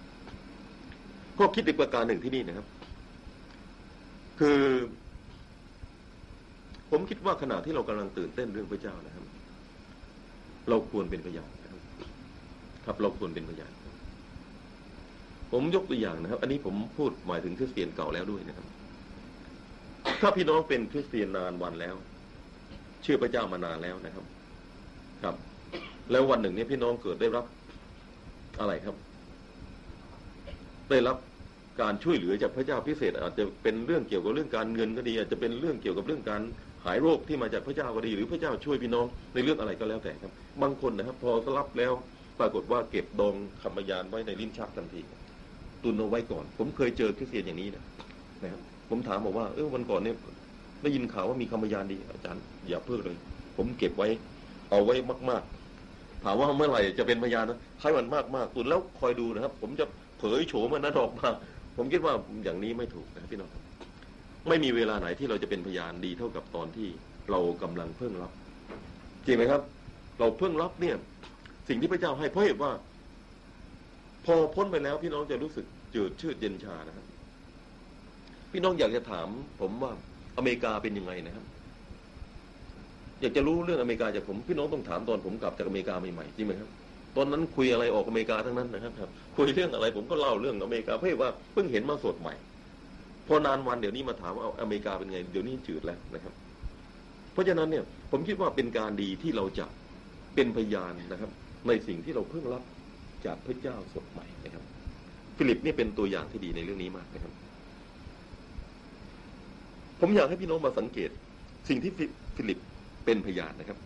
[1.37, 2.65] ข้อคิดอีกประการหนึ่งที่นี่นะครับ
[4.39, 4.61] คือ
[6.89, 9.25] ผมคิดว่าขณะที่เรากำลังตื่นเต้นเรื่องพระเจ้านะครับ
[10.69, 11.81] เราควรเป็นพยานนะครับ
[12.85, 13.71] ครับเราควรเป็นพยาน
[15.51, 18.67] ผมยกตัวอย่างนะครับ อันนี้ผมพูดหมายถึงคริสเตียนเก่าแล้วด้วยนะครับ
[20.21, 21.95] ถ้าพี่น้องเป็นคริสเตียนนานวันแล้ว
[23.01, 24.25] เชื่อพระเจ้ามานานแล้วนะครับ
[25.23, 25.35] ครับ
[26.11, 27.45] แล้ววันหนึ่งเนี่ยพี่น้องเกิดได้รับ
[28.59, 28.95] อะไรครับ
[30.89, 31.17] ได้รับ
[31.81, 36.41] การช่วยเหลือจากพระเจ้าพิเศษ อาจจะเป็นเรื่องเกี่ยวกับเรื่องการเงินก็ดี อาจจะเป็นเรื่องเกี่ยวกับเรื่องการ
[36.85, 41.93] หายโรคที่มาจากพระเจ้าก็ดี หรือพระเจ้าช่วยพี่น้องในเรื่องอะไรก็แล้วแต่ครับ บางคนนะครับ พอรับแล้ว
[42.39, 45.01] ปรากฏว่าเก็บดองคำพยานไว้ในลิ้นชักทันที
[45.83, 47.83] ตุนเอาไว้ก่อน ผมเคยเจอคริสเตียนอย่างนี้นะ
[48.43, 50.15] นะครับผมถามบอกว่าเออวันก่อนเนี่ย
[50.83, 53.17] ได้ยินข่าวว่ามีคำพยานดี อาจารย์อย่าเพิ่งเลย
[53.57, 54.07] ผมเก็บไว้
[54.69, 54.95] เอาไว้
[55.29, 55.43] มาก
[55.83, 59.85] ๆ ถามว่าเมื่อไหร่จะเป็นพยานนะให้มันมากๆตุนแล้วคอยดูนะครับ ผมจะ
[60.19, 61.29] เผยโฉมมันนั้นออกมา
[61.81, 62.13] ผมคิดว่า
[62.43, 63.63] อย่างนี้ไม่ถูกนะครับพี่น้องครับ
[64.47, 66.87] ไม่มีเวลาไหนที่เราจะเป็นพยานดีเท่ากับตอนที่
[67.31, 68.31] เรากำลังเพิ่งรับ
[69.25, 69.61] จริงไหมครับ
[70.19, 70.95] เราเพิ่งรับเนี่ย
[71.69, 72.71] สิ่งที่พระเจ้าให้เพราะเหตุว่า
[74.25, 75.65] พอพ้นไปแล้ว พี่น้องจะรู้สึก
[75.95, 77.05] จืดชืดเย็นชานะครับ
[78.51, 79.27] พี่น้องอยากจะถาม
[79.59, 79.91] ผมว่า
[80.37, 81.45] อเมริกาเป็นยังไงนะครับ
[83.21, 86.78] อยากจะรู้เรื่องอเมริกาจากผมพี่น้องต้องถามตอนผมกลับจากอเมริกาใหม่ๆจริงไหมครับ
[87.15, 92.33] ตอนนั้นคุยอะไรออกอเมริกาทั้งนั้นนะครับครับ คุยเรื่องอะไรผมก็เล่าเรื่องอเมริกาเพราะว่าเพิ่งเห็นมาสดใหม่
[93.27, 96.33] พอนานวันเดี๋ยวนี้มาถามว่าอเมริกาเป็นไง เดี๋ยวนี้จืดแล้วนะครับ
[97.33, 99.65] เพราะฉะนั้นเนี่ยผมคิดว่าเป็นการดีที่เราจะ
[100.35, 101.31] เป็นพยานนะครับ
[101.67, 102.63] ในสิ่งที่เราเพิ่งรับ
[103.25, 104.63] จากพระเจ้าสดใหม่นะครับ
[105.37, 107.33] ฟิลิปนี่เป็นตัวอย่างที่ดีในเรื่องนี้มากนะครับ
[109.99, 111.09] ผมอยากให้พี่น้องมาสังเกต
[111.69, 111.91] สิ่งที่
[112.35, 112.59] ฟิลิป
[113.05, 113.77] เป็นพยานนะครับ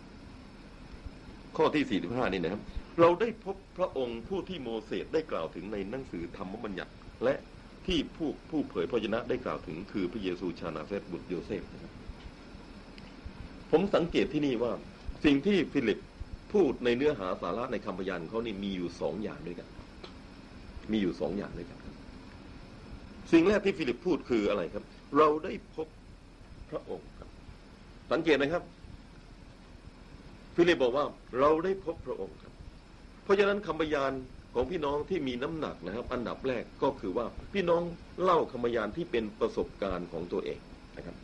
[1.56, 2.62] ข้อที่45นี่นะครับ
[3.00, 6.92] เราได้พบพระองค์ผู้ที่โมเสสได้กล่าวถึงในหนังสือธรรมบัญญัติ
[7.24, 7.34] และ
[7.86, 11.92] ที่ผู้ผู้เผยพระวจนะได้กล่าวถึงคือพระเยซูชาวนาซาเร็ธบุตรโยเซฟนะครับ
[13.70, 14.72] ผมสังเกตที่นี่ว่า
[15.24, 15.98] สิ่งที่ฟิลิป
[16.52, 19.68] พูดในเนื้อหาสาระในคำพยานเขานี่มีอยู่สองอย่างด้วยกัน
[20.92, 21.78] มีอยู่สองอย่างด้วยกัน
[23.32, 24.84] สิ่งแรกที่ฟิลิปพูดคืออะไรครับ
[25.18, 25.88] เราได้พบ
[26.70, 27.28] พระองค์ครับ
[28.12, 28.62] สังเกตนะครับ
[30.56, 31.04] ฟิลิปบอกว่า
[31.38, 32.53] เราได้พบพระองค์ครับ
[33.24, 34.12] เพราะฉะนั้นคำพยาน
[34.54, 37.82] ของพี่น้องที่มีน้ำหนักนะครับ อันดับแรกก็คือว่าพี่น้อง
[38.22, 40.60] เล่าคำพยานที่เป็นประสบการณ์ของตัวเอง
[40.96, 41.16] นะครับ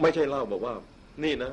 [0.00, 0.74] ไม่ใช่เล่าบอกว่า
[1.24, 1.52] นี่นะ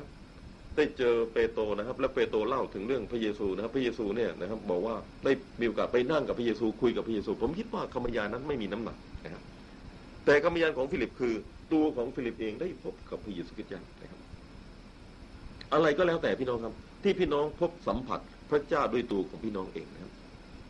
[0.76, 9.44] ได้เจอเปโตรนะครับ และเปโตรเล่าถึงเรื่องพระเยซูนะครับ พระเยซูเนี่ยนะครับ บอกว่าได้มีโอกาสไปนั่งกับพระเยซูคุยกับพระเยซู ผมคิดว่าคำพยานนั้นไม่มีน้ำหนักนะครับ
[10.26, 11.34] แต่คำพยานของฟิลิปคือ
[11.74, 14.21] ตัวของฟิลิปเองได้พบกับพระเยซูคริสต์นะครับ
[15.74, 20.12] อะไรก็แล้วแต่พี่น้องครับ ที่พี่น้องพบสัมผัสพระเจ้าด้วยตัวของพี่น้องเองนะครับ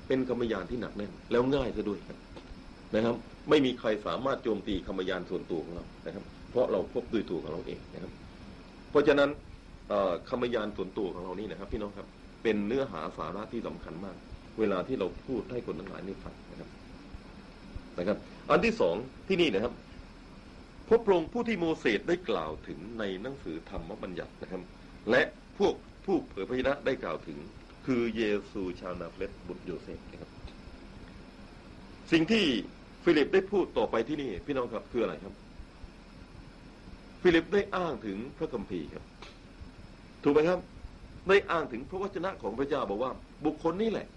[0.07, 2.17] เป็นคำพยานที่หนักแน่นแล้วง่ายซะด้วยครับ
[2.95, 3.15] นะครับ
[3.49, 8.11] ไม่มีใครสามารถโจมตีคำพยานส่วนตัวของเรานะครับ เพราะเราพบด้วยตัวของเราเองนะครับ
[8.91, 9.29] เพราะฉะนั้น
[10.29, 12.07] คำพยานส่วนตัวของเรานี่นะครับ พี่น้องครับ
[12.43, 14.15] เป็นเนื้อหาสาระที่สำคัญมาก
[14.59, 16.69] เวลาที่เราพูดให้คนทั้งหลายได้ฟังนะครับ
[17.97, 18.17] นะครับ
[18.49, 18.95] อันที่สอง
[19.27, 19.73] ที่นี่นะครับ
[20.87, 24.61] พระพระองค์ผู้ที่โมเสสได้กล่าวถึงในหนังสือธรรมบัญญัตินะครับ
[25.09, 25.21] และ
[25.57, 25.73] พวก
[26.05, 27.37] ผู้เผยพระวจนะได้กล่าวถึง
[27.85, 30.29] คือเยซูชาวนาซาเร็ธบุตรโยเซฟนะครับ
[32.11, 32.45] สิ่งที่
[33.03, 35.33] ฟิลิปได้พูดต่อไปที่นี่ พี่น้องครับคืออะไรครับ
[37.21, 39.03] ฟิลิปได้อ้างถึงพระคัมภีร์ครับ
[40.23, 40.59] ถูกไหมครับ
[41.27, 43.11] ได้อ้างถึงพระวจนะของพระเจ้าบอกว่า
[43.45, 44.07] บุคคลนี้แหละ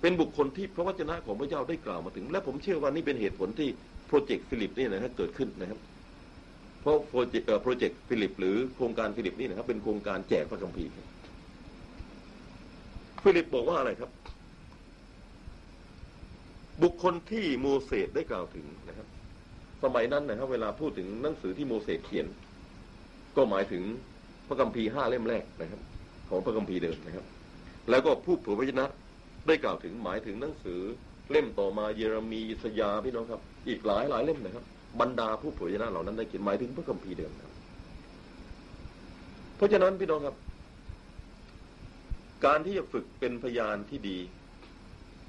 [0.00, 3.68] เป็นบุคคลที่พระวจนะของพระเจ้าได้กล่าวมาถึง และผมเชื่อว่านี่เป็นเหตุผลที่
[4.06, 5.78] project ฟิลิปนี่นะฮะเกิดขึ้นนะครับ
[6.80, 10.90] เพราะ project project ฟิลิป หรือโครงการฟิลิปนี่นะครับเป็นโครงการแจกพระคัมภีร์
[13.22, 14.10] ฟิลิปบอกว่าอะไรครับ
[16.82, 19.06] บุคคลที่โมเสสได้กล่าวถึงนะครับ
[19.82, 22.26] สมัยนั้นนะครับ เวลาพูดถึงหนังสือที่โมเสสเขียน
[23.36, 23.82] ก็หมายถึง
[24.48, 25.80] พระคัมภีร์ห้าเล่มแรกนะครับ
[26.28, 27.24] ของพระคัมภีร์เดิมนะครับ
[27.90, 28.86] แล้วก็ผู้เผยพระวจนะ
[29.46, 30.80] ได้กล่าวถึงหมายถึงหนังสือ
[31.30, 34.64] เล่มต่อมาเยเรมีอิสยาพี่น้องครับ อีกหลายหลายเล่มนะครับ
[35.00, 37.52] บรรดาผู้เผยพระวจนะเหล่านั้นได้เขียนหมายถึงพระคัมภีร์เดิมครับ
[39.56, 40.36] เพราะฉะนั้นพี่น้องครับ
[42.44, 44.18] การที่จะฝึกเป็นพยานที่ดี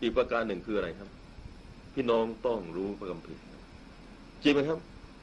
[0.02, 1.10] อีกประการหนึ่งคืออะไรครับ
[1.94, 3.42] พี่น้องต้องรู้พระคัมภีร์
[4.44, 4.80] จริงไหมครับ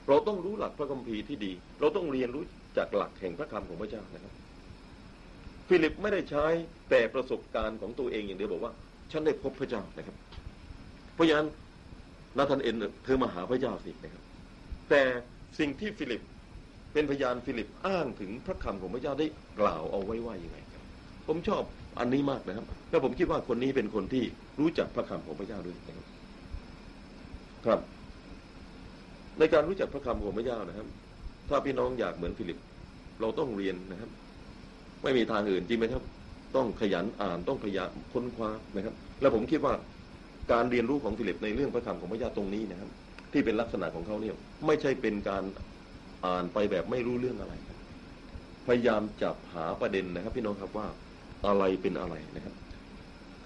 [0.09, 2.45] เราต้องรู้หลักพระคัมภีร์ที่ดี เราต้องเรียนรู้
[2.77, 4.33] จากหลักแห่งพระคำของพระเจ้านะครับ
[5.69, 6.47] ฟิลิปไม่ได้ใช้
[6.91, 8.73] แต่ประสบการณ์ของตัวเองอย่างเดียวบอกว่า
[9.13, 10.17] ฉันได้พบพระเจ้านะครับ
[11.15, 11.49] เพราะฉะนั้น
[12.39, 14.23] นาธานาเอลเธอมาหาพระเจ้าสินะครับ
[14.91, 15.03] แต่
[15.59, 16.23] สิ่งที่ฟิลิป
[16.93, 19.27] เป็นพยานฟิลิปอ้างถึงพระคำของพระเจ้าได้
[19.61, 20.83] กล่าวเอาไว้ว่ายังไงครับ
[21.27, 21.63] ผมชอบ
[21.99, 24.25] อันนี้มากนะครับ และผมคิดว่าคนนี้เป็นคนที่
[24.61, 26.07] รู้จักพระคำของพระเจ้าด้วยนะครับ
[27.67, 27.81] ครับ
[29.39, 30.87] ในการรู้จักพระคำของพระเจ้านะครับ
[31.49, 32.59] ถ้าพี่น้องอยากเหมือนฟิลิป
[33.21, 34.11] เราต้องเรียนนะครับ
[35.03, 36.03] ไม่มีทางอื่นจริงไหมครับ
[36.57, 39.75] ต้องขยันอ่านต้องพยายามค้นคว้านะครับ แล้วผมคิดว่า
[40.53, 42.91] การเรียนรู้ของฟิลิปในเรื่องพระคำของพระเจ้าตรงนี้นะครับ
[43.33, 44.35] ที่เป็นลักษณะของเขาเนี่ย
[44.67, 45.43] ไม่ใช่เป็นการ
[46.27, 47.55] อ่านไปแบบไม่รู้เรื่องอะไร
[48.67, 50.87] พยายามจับหาประเด็นนะครับ พี่น้องครับว่า
[51.47, 52.55] อะไรเป็นอะไรนะครับ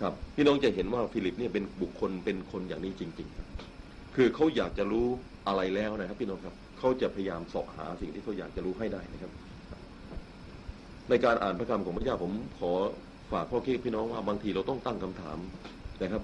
[0.01, 3.49] ครับ พี่น้องจะเห็นว่าฟิลิปเนี่ยเป็นบุคคลเป็นคนอย่างนี้จริง ๆ ครับ
[4.17, 5.07] คือเขาอยากจะรู้
[5.49, 9.33] อะไรแล้วนะครับ พี่น้องครับเขาจะพยายามสาะหาสิ่งที่เขาอยากจะรู้ให้ได้นะครับ
[11.09, 12.73] ในการอ่านพระคำของพระเจ้าผมขอ
[13.33, 15.39] ฝากข้อคิดพี่น้องว่าบางทีเราต้องตั้งคำถาม
[16.03, 16.23] นะครับ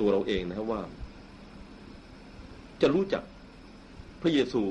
[0.00, 0.80] ตัวเราเองนะครับว่า
[2.82, 3.22] จะรู้จัก
[4.22, 4.62] พระเยซู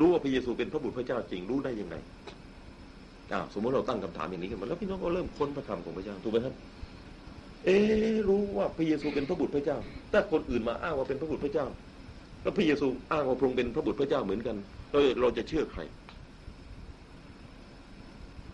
[0.00, 1.96] รู้ว่าพระเยซูเป็นพระบุตรพระเจ้าจริงรู้ได้ยังไง
[3.32, 6.54] อ่าสมมติเราตั้งคำถามอย่างนี้ขึ้นมาแล้วพี่น้องก็เริ่มค้นพระคำของพระเจ้าถูกไหมครับ
[7.64, 7.76] เอ๊
[8.28, 9.78] รู้ว่าพระเยซูเป็นพระบุตรพระเจ้า
[10.10, 11.66] แต่คนอื่นมาอ้างว่าเป็นพระบุตรพระเจ้า
[12.42, 14.56] แล้วพระเยซูอ้างว่าพระองค์เป็นพระบุตรพระเจ้าเหมือนกัน
[14.92, 15.80] เราเราจะเชื่อใคร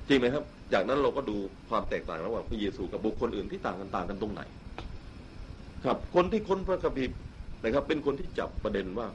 [0.08, 1.36] จริงไหมครับ จากนั้นเราก็ดู
[1.68, 4.42] ความแตกต่างระหว่างพระเยซูกับบุคคลอื่นที่ต่างกันต่างกันตรงไหน
[5.84, 7.18] ครับ คนที่ค้นพระคัมภีร์
[7.64, 9.08] นะครับ เป็นคนที่จับประเด็นว่า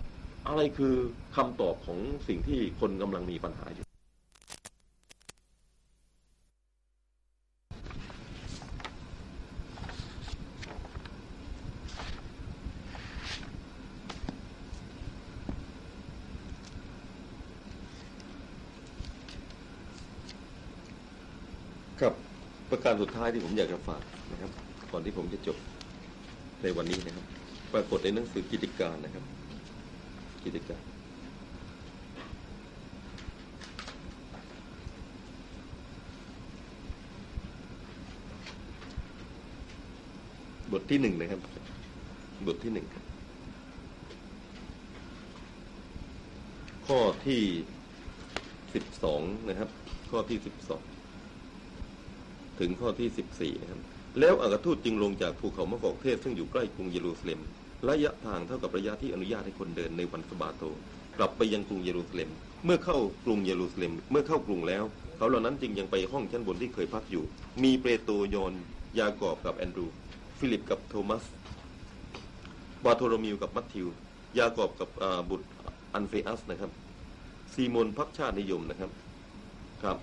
[0.48, 0.94] อะไรคือ
[1.36, 3.86] คำตอบของสิ่งที่คนกำลังมีปัญหาอยู่
[22.02, 22.14] ครับ
[22.70, 24.52] ประการสุดท้ายที่ผมอยากจะฝากนะครับ
[24.92, 25.58] ก่อนที่ผมจะจบ
[26.62, 27.26] ในวันนี้นะครับ
[27.74, 29.24] ปรากฏในหนังสือกิจการนะครับ
[30.44, 30.82] กิจการ
[40.72, 41.42] บทที่หนึ่งนะครับ
[42.48, 42.88] บทที่หนึ่ง
[46.88, 47.42] ข้อที่
[48.74, 49.70] สิบสองนะครับ
[50.10, 50.84] ข้อที่สิบสอง
[52.60, 57.40] ถึงข้อที่14นะครับ แล้วอัครทูตจึงลงจากภูเขามะกอกเทศซึ่งอยู่ใกล้กรุงเยรูซาเล็ม
[57.88, 60.64] ระยะทางเท่ากับระยะที่อนุญาตให้คนเดินในวันสะบาโต
[61.18, 62.30] กลับไปยังกรุงเยรูซาเล็ม
[62.66, 64.84] เมื่อเข้ากรุงเยรูซาเล็ม เมื่อเข้ากรุงแล้ว
[65.18, 67.24] เขาเหล่านั้นจึงยังไปห้องชั้นบนที่เคยพักอยู่
[67.64, 68.54] มีเปโตรยอห์น
[69.00, 69.88] ยากอบกับแอนดรู
[70.38, 71.24] ฟิลิปกับโทมัส
[72.86, 73.88] บารโธโลมิวกับมัทธิว
[74.38, 74.90] ยากอบกับ
[75.30, 75.48] บุตร
[75.94, 76.72] อัลเฟอัสนะครับ
[77.54, 78.92] ซีโมนพรรคชาตินิยมนะครับ
[79.84, 79.98] ครับ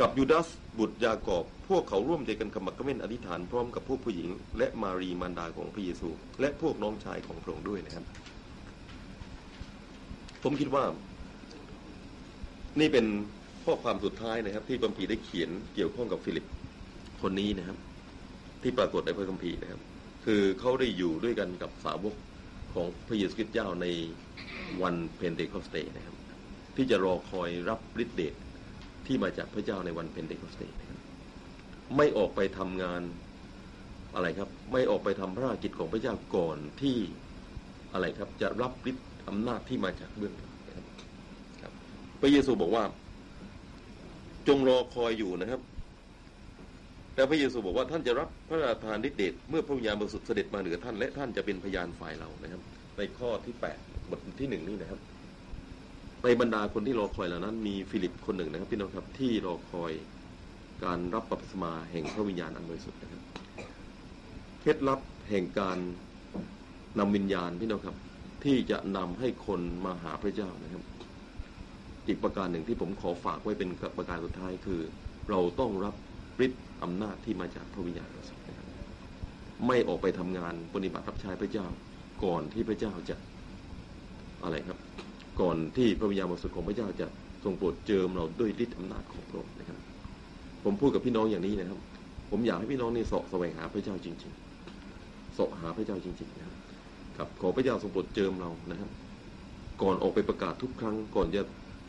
[0.00, 0.48] กับยูดาส
[0.78, 6.08] บุตรยากอบ พวกเขาร่วมใจกันขมักเขม้นอธิษฐานพร้อมกับพวกผู้หญิง และมารีย์มารดาของพระเยซู
[6.40, 8.04] และพวกน้องชายของพระองค์ด้วยนะครับ
[10.42, 10.84] ผมคิดว่า
[12.80, 13.06] นี่เป็น
[13.64, 16.46] ข้อความสุดท้ายนะครับ ที่พระคัมภีร์ได้เขียนเกี่ยวข้องกับฟิลิป
[17.22, 17.76] คนนี้นะครับ
[18.62, 19.80] ที่ปรากฏในพระคัมภีร์นะครับ
[20.24, 22.14] คือเขาได้อยู่ด้วยกันกับสาวก
[22.74, 23.86] ของพระเยซูคริสต์เจ้าใน
[24.82, 26.16] วันเพนเทคอสเตนะครับ
[26.76, 28.34] ที่จะรอคอยรับฤทธิเดช
[29.06, 30.72] ที่มาจากพระเจ้าในวันเพนเทคอสเต
[31.96, 33.02] ไม่ออกไปทำงาน
[34.14, 36.98] อะไรครับ ไม่ออกไปทำพระราชกิจของพระเจ้าก่อนที่
[37.92, 40.52] อะไรครับ จะรับฤทธิ์อำนาจที่มาจากเบื้องหลัง
[41.62, 41.72] ครับ
[42.20, 42.84] พระเยซูบอกว่า
[44.48, 45.60] จงรอคอยอยู่นะครับ
[47.14, 52.62] แต่พระเยซูบอกว่าท่านจะรับพระราชทานฤทธิเดชเมื่อพระวิญญาณบริสุทธิ์เสด็จมาเหนือท่านและท่านจะเป็นพยานฝ่ายเรานะครับ
[52.96, 53.78] ในข้อที่แปด
[54.10, 55.00] บทที่หนึ่งนี่นะครับ
[56.28, 59.92] ในบรรดาคนที่รอคอยเหล่านั้น มีฟิลิปคนหนึ่งนะครับพี่น้องครับที่รอคอย
[60.84, 63.22] การรับบัพติศมาแห่งพระวิญญาณอันบริสุทธิ์นะครับ
[64.60, 65.78] เคล็ดลับแห่งการ
[66.98, 67.96] นำวิญญาณพี่น้องครับ
[68.44, 70.82] ที่จะนำให้คนมาหาพระเจ้านะครับ
[72.06, 73.68] อีกประการหนึ่งที่ผมขอฝากไว้เป็น
[73.98, 74.80] ประการสุดท้ายคือ
[75.30, 75.94] เราต้องรับ
[76.44, 78.68] ฤทธิ์อำนาจที่มาจากพระวิญญาณบริสุทธิ์นะครับ
[79.66, 81.66] ไม่ออกไปทำงานปฏิบัติรับใช้พระเจ้า
[82.24, 83.16] ก่อนที่พระเจ้าจะ
[84.44, 84.75] อะไรครับ
[85.40, 87.06] ก่อนที่พระวิญญาณบริสุทธิ์ของพระเจ้าจะ
[87.44, 89.78] ทรงโปรดเจิมเราด้วยฤทธิ์อำนาจของพระองค์นะครับ
[90.64, 91.78] ผมพูดกับพี่น้องอย่างนี้นะครับ
[92.30, 96.56] ผมอยากให้พี่น้องนี่เสาะแสวงหาพระเจ้าจริงๆเสาะหาพระเจ้าจริง ๆ นะครับ
[97.16, 98.90] ครับขอพระเจ้าทรงโปรดเจิมเรานะครับ
[99.82, 101.42] ก่อนออกไปประกาศทุกครั้ง ก่อนจะ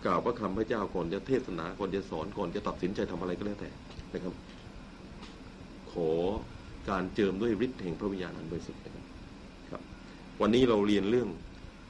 [0.05, 3.69] กล่าวพระคำพระเจ้าก่อนจะเทศนาก่อนจะสอนก่อนจะตัดสินใจทำอะไรก็แล้วแต่
[4.13, 4.33] นะครับ
[5.91, 6.09] ขอ
[6.89, 9.05] การเจิมด้วยฤทธิ์แห่งพระวิญญาณอันบริสุทธิ์นะครับ
[9.71, 9.81] ครับ
[10.41, 11.29] วันนี้เราเรียนเรื่อง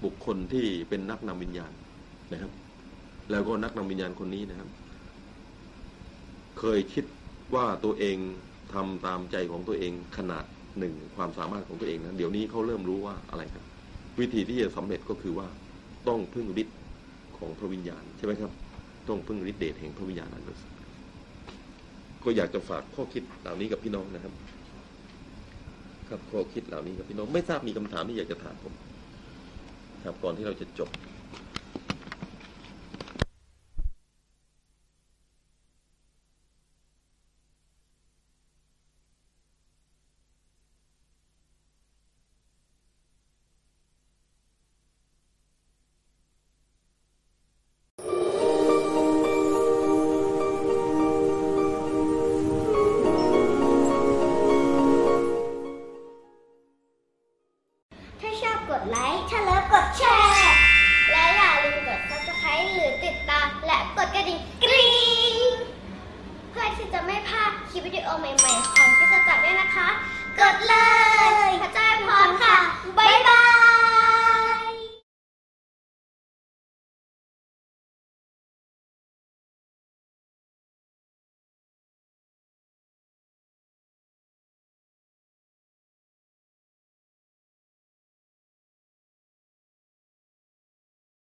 [0.03, 1.71] บุคคลที่เป็นนักนำวิญญาณ
[2.33, 2.51] นะครับ
[3.31, 4.69] แล้วก็นักนำวิญญาณคนนี้นะครับ
[6.59, 7.05] เคยคิด
[7.55, 8.17] ว่าตัวเอง
[8.73, 10.45] ทำตามใจของตัวเองขนาด
[10.79, 13.63] หนึ่งความสามารถของตัวเองนะเดี๋ยวนี้เขาเริ่มรู้ว่าอะไรครับ
[14.19, 15.47] วิธีที่จะสำเร็จก็คือว่า
[16.07, 16.77] ต้องพึ่งฤทธิ์
[17.37, 18.51] ของพระวิญญาณใช่ไหมครับ
[19.07, 20.75] ต้องพึ่งฤทธิ์เดชแห่งพระวิญญาณอันบริสุทธิ์
[22.23, 24.33] ก็อยากจะฝากข้อคิดเหล่านี้กับพี่น้องนะครับ
[26.09, 28.73] ครับข้อคิดเหล่านี้กับพี่น้องไม่ทราบมีคำถามที่อยากจะถามผม
[30.03, 30.89] ครับก่อนที่เราจะจบ